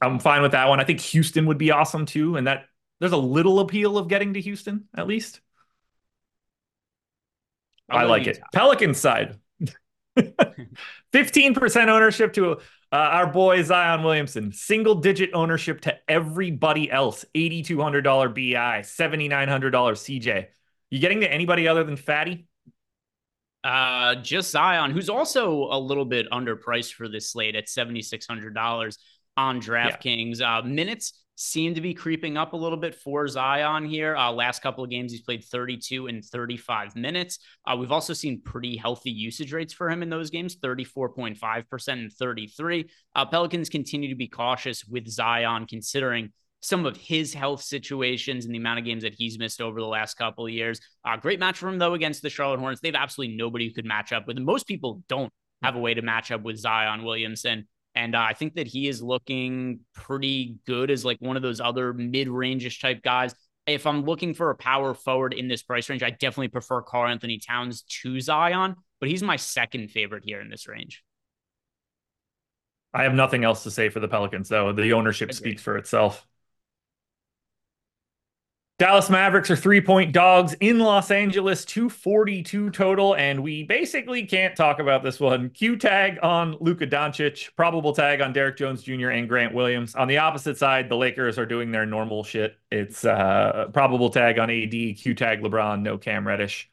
[0.00, 0.80] I'm fine with that one.
[0.80, 2.64] I think Houston would be awesome too, and that
[3.00, 5.40] there's a little appeal of getting to Houston at least.
[7.90, 8.38] i like Utah.
[8.38, 8.44] it.
[8.52, 9.38] Pelican side.
[11.12, 12.58] 15% ownership to
[12.92, 14.52] uh, our boy Zion Williamson.
[14.52, 17.24] Single digit ownership to everybody else.
[17.34, 20.46] $8,200 BI, $7,900 CJ.
[20.90, 22.46] You getting to anybody other than Fatty?
[23.62, 28.98] Uh, just Zion, who's also a little bit underpriced for this slate at $7,600
[29.36, 30.40] on DraftKings.
[30.40, 30.58] Yeah.
[30.58, 34.14] Uh, minutes seem to be creeping up a little bit for Zion here.
[34.14, 37.38] Uh, last couple of games, he's played 32 and 35 minutes.
[37.66, 42.12] Uh, we've also seen pretty healthy usage rates for him in those games 34.5% and
[42.12, 42.90] 33.
[43.14, 48.54] Uh, Pelicans continue to be cautious with Zion, considering some of his health situations and
[48.54, 50.80] the amount of games that he's missed over the last couple of years.
[51.04, 52.80] Uh, great match for him, though, against the Charlotte Hornets.
[52.80, 54.44] They have absolutely nobody who could match up with him.
[54.44, 57.66] Most people don't have a way to match up with Zion Williamson.
[57.94, 61.60] And uh, I think that he is looking pretty good as like one of those
[61.60, 63.34] other mid range type guys.
[63.66, 67.38] If I'm looking for a power forward in this price range, I definitely prefer Karl-Anthony
[67.38, 71.02] Towns to Zion, but he's my second favorite here in this range.
[72.92, 74.72] I have nothing else to say for the Pelicans, though.
[74.72, 75.36] The ownership Agreed.
[75.36, 76.26] speaks for itself.
[78.80, 83.14] Dallas Mavericks are three point dogs in Los Angeles, 242 total.
[83.14, 85.50] And we basically can't talk about this one.
[85.50, 89.10] Q tag on Luka Doncic, probable tag on Derrick Jones Jr.
[89.10, 89.94] and Grant Williams.
[89.96, 92.56] On the opposite side, the Lakers are doing their normal shit.
[92.70, 96.70] It's uh, probable tag on AD, Q tag LeBron, no Cam Reddish.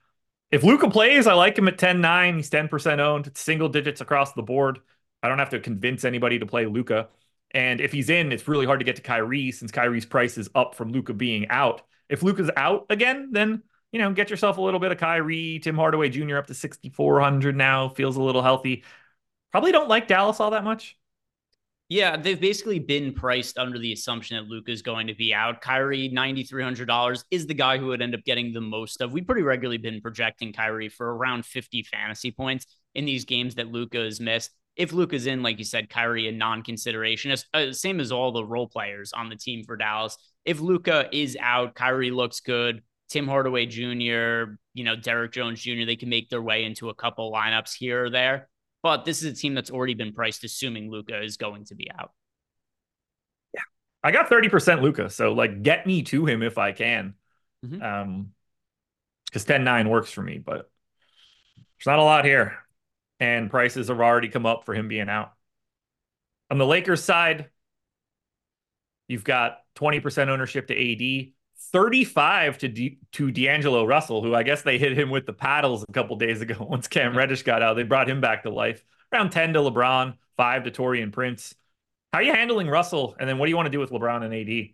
[0.49, 2.37] If Luka plays, I like him at 10 9.
[2.37, 4.79] He's 10% owned, it's single digits across the board.
[5.21, 7.09] I don't have to convince anybody to play Luka.
[7.51, 10.49] And if he's in, it's really hard to get to Kyrie since Kyrie's price is
[10.55, 11.81] up from Luka being out.
[12.09, 15.75] If Luka's out again, then you know, get yourself a little bit of Kyrie, Tim
[15.75, 16.37] Hardaway Jr.
[16.37, 18.83] up to 6,400 now, feels a little healthy.
[19.51, 20.97] Probably don't like Dallas all that much.
[21.89, 25.61] Yeah, they've basically been priced under the assumption that Luka is going to be out.
[25.61, 29.13] Kyrie, $9,300 is the guy who would end up getting the most of.
[29.13, 33.71] We've pretty regularly been projecting Kyrie for around 50 fantasy points in these games that
[33.71, 34.51] Luka has missed.
[34.75, 38.67] If Luka's in, like you said, Kyrie a non-consideration, uh, same as all the role
[38.67, 40.17] players on the team for Dallas
[40.47, 42.81] if Luka is out, Kyrie looks good.
[43.09, 46.95] Tim Hardaway Jr., you know, Derrick Jones Jr., they can make their way into a
[46.95, 48.49] couple lineups here or there.
[48.81, 51.91] But this is a team that's already been priced, assuming Luka is going to be
[51.91, 52.11] out.
[53.53, 53.61] Yeah.
[54.03, 55.09] I got 30% Luka.
[55.09, 57.15] So, like, get me to him if I can.
[57.65, 57.81] Mm-hmm.
[57.81, 58.29] Um,
[59.25, 60.69] because 10 9 works for me, but
[61.57, 62.59] there's not a lot here.
[63.19, 65.33] And prices have already come up for him being out.
[66.49, 67.49] On the Lakers side,
[69.07, 71.31] You've got 20% ownership to AD,
[71.71, 75.85] 35 to D- to D'Angelo Russell, who I guess they hit him with the paddles
[75.87, 77.75] a couple days ago once Cam Reddish got out.
[77.75, 78.83] They brought him back to life.
[79.13, 81.55] Around 10 to LeBron, 5 to Taurean Prince.
[82.11, 83.15] How are you handling Russell?
[83.19, 84.69] And then what do you want to do with LeBron and AD?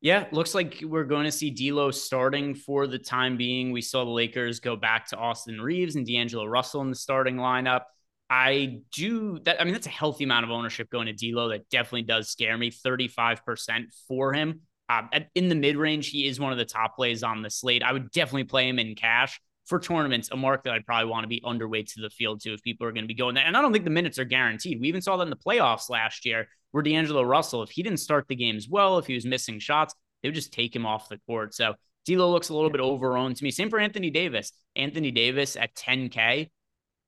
[0.00, 3.72] Yeah, looks like we're going to see D'Lo starting for the time being.
[3.72, 7.36] We saw the Lakers go back to Austin Reaves and D'Angelo Russell in the starting
[7.36, 7.82] lineup.
[8.30, 9.60] I do that.
[9.60, 11.48] I mean, that's a healthy amount of ownership going to D'Lo.
[11.48, 12.70] That definitely does scare me.
[12.70, 14.60] Thirty-five percent for him.
[14.90, 15.02] Uh,
[15.34, 17.82] in the mid-range, he is one of the top plays on the slate.
[17.82, 20.30] I would definitely play him in cash for tournaments.
[20.32, 22.86] A mark that I'd probably want to be underweight to the field to if people
[22.86, 23.44] are going to be going there.
[23.44, 24.80] And I don't think the minutes are guaranteed.
[24.80, 28.00] We even saw that in the playoffs last year, where D'Angelo Russell, if he didn't
[28.00, 31.08] start the games well, if he was missing shots, they would just take him off
[31.08, 31.54] the court.
[31.54, 31.74] So
[32.06, 33.50] D'Lo looks a little bit overowned to me.
[33.50, 34.52] Same for Anthony Davis.
[34.74, 36.48] Anthony Davis at 10K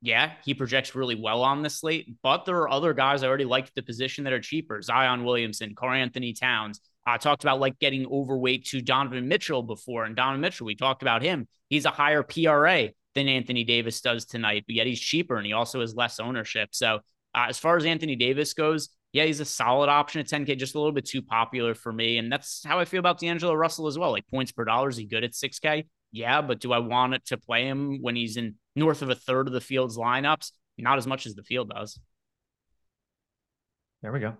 [0.03, 3.45] yeah, he projects really well on the slate, but there are other guys I already
[3.45, 4.81] like the position that are cheaper.
[4.81, 6.81] Zion Williamson, Karl-Anthony Towns.
[7.07, 11.03] I talked about like getting overweight to Donovan Mitchell before, and Donovan Mitchell, we talked
[11.03, 11.49] about him.
[11.69, 15.53] He's a higher PRA than Anthony Davis does tonight, but yet he's cheaper and he
[15.53, 16.71] also has less ownership.
[16.73, 17.01] So
[17.35, 20.77] uh, as far as Anthony Davis goes, yeah, he's a solid option at 10K, just
[20.77, 22.19] a little bit too popular for me.
[22.19, 24.13] And that's how I feel about D'Angelo Russell as well.
[24.13, 25.85] Like points per dollar, is he good at 6K?
[26.13, 29.15] Yeah, but do I want it to play him when he's in north of a
[29.15, 30.53] third of the field's lineups?
[30.79, 31.99] Not as much as the field does.
[34.03, 34.37] There we go.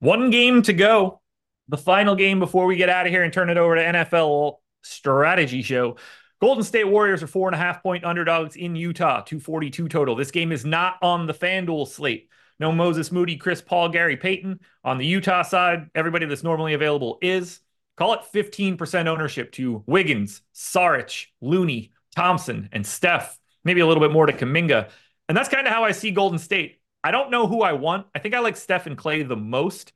[0.00, 1.20] One game to go.
[1.68, 4.56] The final game before we get out of here and turn it over to NFL
[4.82, 5.96] strategy show.
[6.40, 10.16] Golden State Warriors are four and a half point underdogs in Utah, 242 total.
[10.16, 12.30] This game is not on the FanDuel slate.
[12.58, 14.60] No Moses Moody, Chris Paul, Gary Payton.
[14.82, 17.60] On the Utah side, everybody that's normally available is.
[18.00, 23.38] Call it 15% ownership to Wiggins, Saric, Looney, Thompson, and Steph.
[23.62, 24.88] Maybe a little bit more to Kuminga.
[25.28, 26.80] And that's kind of how I see Golden State.
[27.04, 28.06] I don't know who I want.
[28.14, 29.92] I think I like Steph and Clay the most.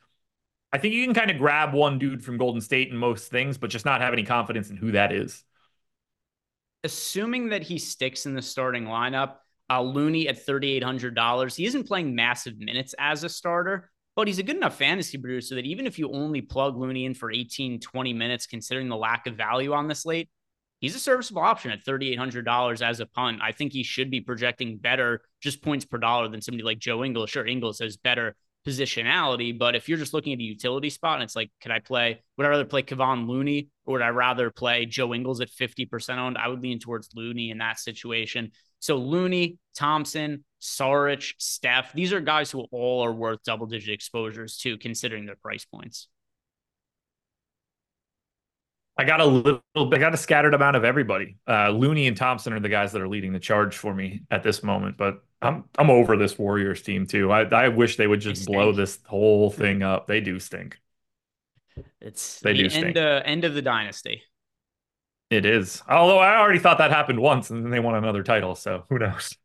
[0.71, 3.57] I think you can kind of grab one dude from Golden State in most things,
[3.57, 5.43] but just not have any confidence in who that is.
[6.83, 9.37] Assuming that he sticks in the starting lineup,
[9.71, 11.57] Uh, Looney at $3,800.
[11.57, 15.57] He isn't playing massive minutes as a starter, but he's a good enough fantasy producer
[15.57, 19.27] that even if you only plug Looney in for 18, 20 minutes, considering the lack
[19.27, 20.29] of value on this slate,
[20.81, 23.41] he's a serviceable option at $3,800 as a punt.
[23.43, 27.05] I think he should be projecting better just points per dollar than somebody like Joe
[27.05, 27.31] Ingles.
[27.31, 28.37] Sure, Ingles has better
[28.67, 31.81] positionality, but if you're just looking at a utility spot and it's like, could I
[31.81, 35.51] play, would I rather play Kevon Looney or would I rather play Joe Ingles at
[35.51, 36.39] 50% owned?
[36.39, 38.53] I would lean towards Looney in that situation.
[38.85, 44.59] So Looney, Thompson, Saric, Steph, these are guys who all are worth double digit exposures
[44.59, 46.07] too, considering their price points.
[48.99, 51.39] I got a little bit, I got a scattered amount of everybody.
[51.49, 54.43] Uh, Looney and Thompson are the guys that are leading the charge for me at
[54.43, 57.33] this moment, but I'm I'm over this Warriors team too.
[57.33, 60.07] I, I wish they would just blow this whole thing up.
[60.09, 60.79] They do stink.
[62.03, 64.25] It's they the do end, uh, end of the dynasty.
[65.35, 65.83] It is.
[65.89, 68.55] Although I already thought that happened once and then they won another title.
[68.55, 69.37] So who knows?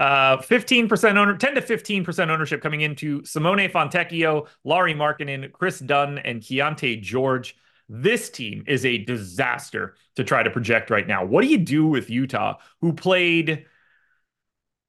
[0.00, 6.18] Uh, 15% owner, 10 to 15% ownership coming into Simone Fontecchio, Lauri Markkanen, Kris Dunn,
[6.18, 7.56] and Keyonte George.
[7.88, 11.24] This team is a disaster to try to project right now.
[11.24, 13.66] What do you do with Utah, who played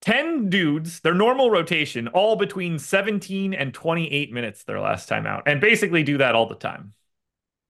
[0.02, 5.44] 10 dudes, their normal rotation, all between 17 and 28 minutes their last time out,
[5.48, 6.94] and basically do that all the time?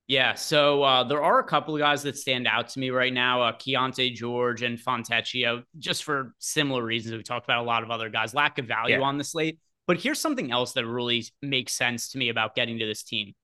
[0.09, 3.13] Yeah, so uh, there are a couple of guys that stand out to me right
[3.13, 3.43] now.
[3.43, 7.15] Uh, Keyonte George and Fontecchio, just for similar reasons.
[7.15, 9.03] We talked about a lot of other guys, lack of value yeah.
[9.03, 9.59] on the slate.
[9.85, 13.35] But here's something else that really makes sense to me about getting to this team.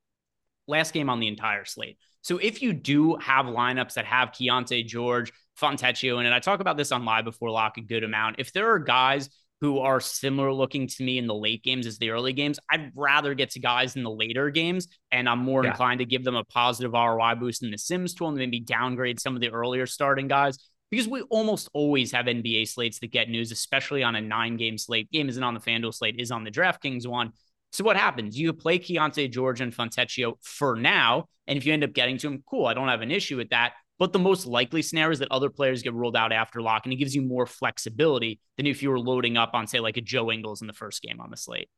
[0.67, 1.99] Last game on the entire slate.
[2.23, 6.61] So if you do have lineups that have Keyonte George, Fontecchio in it, I talk
[6.61, 8.37] about this on live before lock a good amount.
[8.39, 9.29] If there are guys
[9.65, 12.59] who are similar looking to me in the late games as the early games.
[12.69, 15.71] I'd rather get to guys in the later games, and I'm more yeah.
[15.71, 19.19] inclined to give them a positive ROI boost in the Sims tool and maybe downgrade
[19.19, 20.59] some of the earlier starting guys
[20.91, 24.77] because we almost always have NBA slates that get news, especially on a nine game
[24.77, 25.09] slate.
[25.09, 27.31] Game isn't on the FanDuel slate, is on the DraftKings one.
[27.71, 28.37] So what happens?
[28.37, 32.27] You play Keyonte George and Fontecchio for now, and if you end up getting to
[32.27, 32.67] him, cool.
[32.67, 33.73] I don't have an issue with that.
[33.97, 36.93] But the most likely scenario is that other players get ruled out after lock, and
[36.93, 40.01] it gives you more flexibility than if you were loading up on, say, like a
[40.01, 41.69] Joe Ingles in the first game on the slate.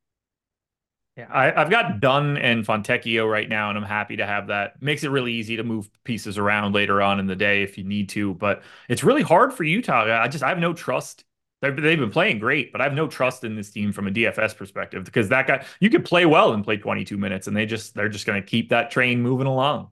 [1.17, 4.81] Yeah, I, have got Dunn and Fontecchio right now, and I'm happy to have that.
[4.81, 7.83] Makes it really easy to move pieces around later on in the day if you
[7.83, 10.21] need to, but it's really hard for Utah.
[10.21, 11.23] I just I have no trust.
[11.63, 14.11] They've, they've been playing great, but I have no trust in this team from a
[14.11, 17.65] DFS perspective because that guy you could play well and play 22 minutes, and they
[17.65, 19.89] just they're just going to keep that train moving along.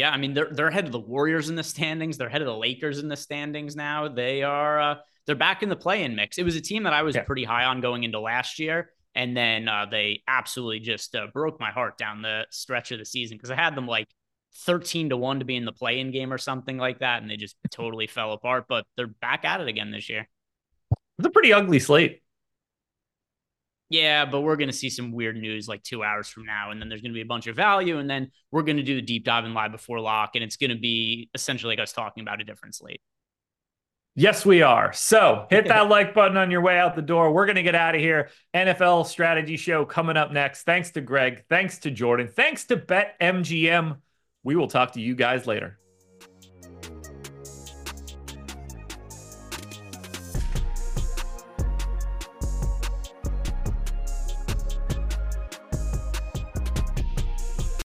[0.00, 2.16] Yeah, I mean they're they're ahead of the Warriors in the standings.
[2.16, 4.08] They're ahead of the Lakers in the standings now.
[4.08, 4.94] They are uh,
[5.26, 6.38] they're back in the play-in mix.
[6.38, 7.24] It was a team that I was yeah.
[7.24, 11.60] pretty high on going into last year, and then uh, they absolutely just uh, broke
[11.60, 14.08] my heart down the stretch of the season because I had them like
[14.64, 17.36] thirteen to one to be in the play-in game or something like that, and they
[17.36, 18.64] just totally fell apart.
[18.70, 20.26] But they're back at it again this year.
[21.18, 22.22] It's a pretty ugly slate.
[23.90, 26.70] Yeah, but we're going to see some weird news like two hours from now.
[26.70, 27.98] And then there's going to be a bunch of value.
[27.98, 30.30] And then we're going to do the deep dive and live before lock.
[30.36, 33.00] And it's going to be essentially like us talking about a different slate.
[34.14, 34.92] Yes, we are.
[34.92, 37.32] So hit that like button on your way out the door.
[37.32, 38.30] We're going to get out of here.
[38.54, 40.62] NFL strategy show coming up next.
[40.62, 41.44] Thanks to Greg.
[41.48, 42.28] Thanks to Jordan.
[42.28, 43.96] Thanks to BetMGM.
[44.44, 45.80] We will talk to you guys later.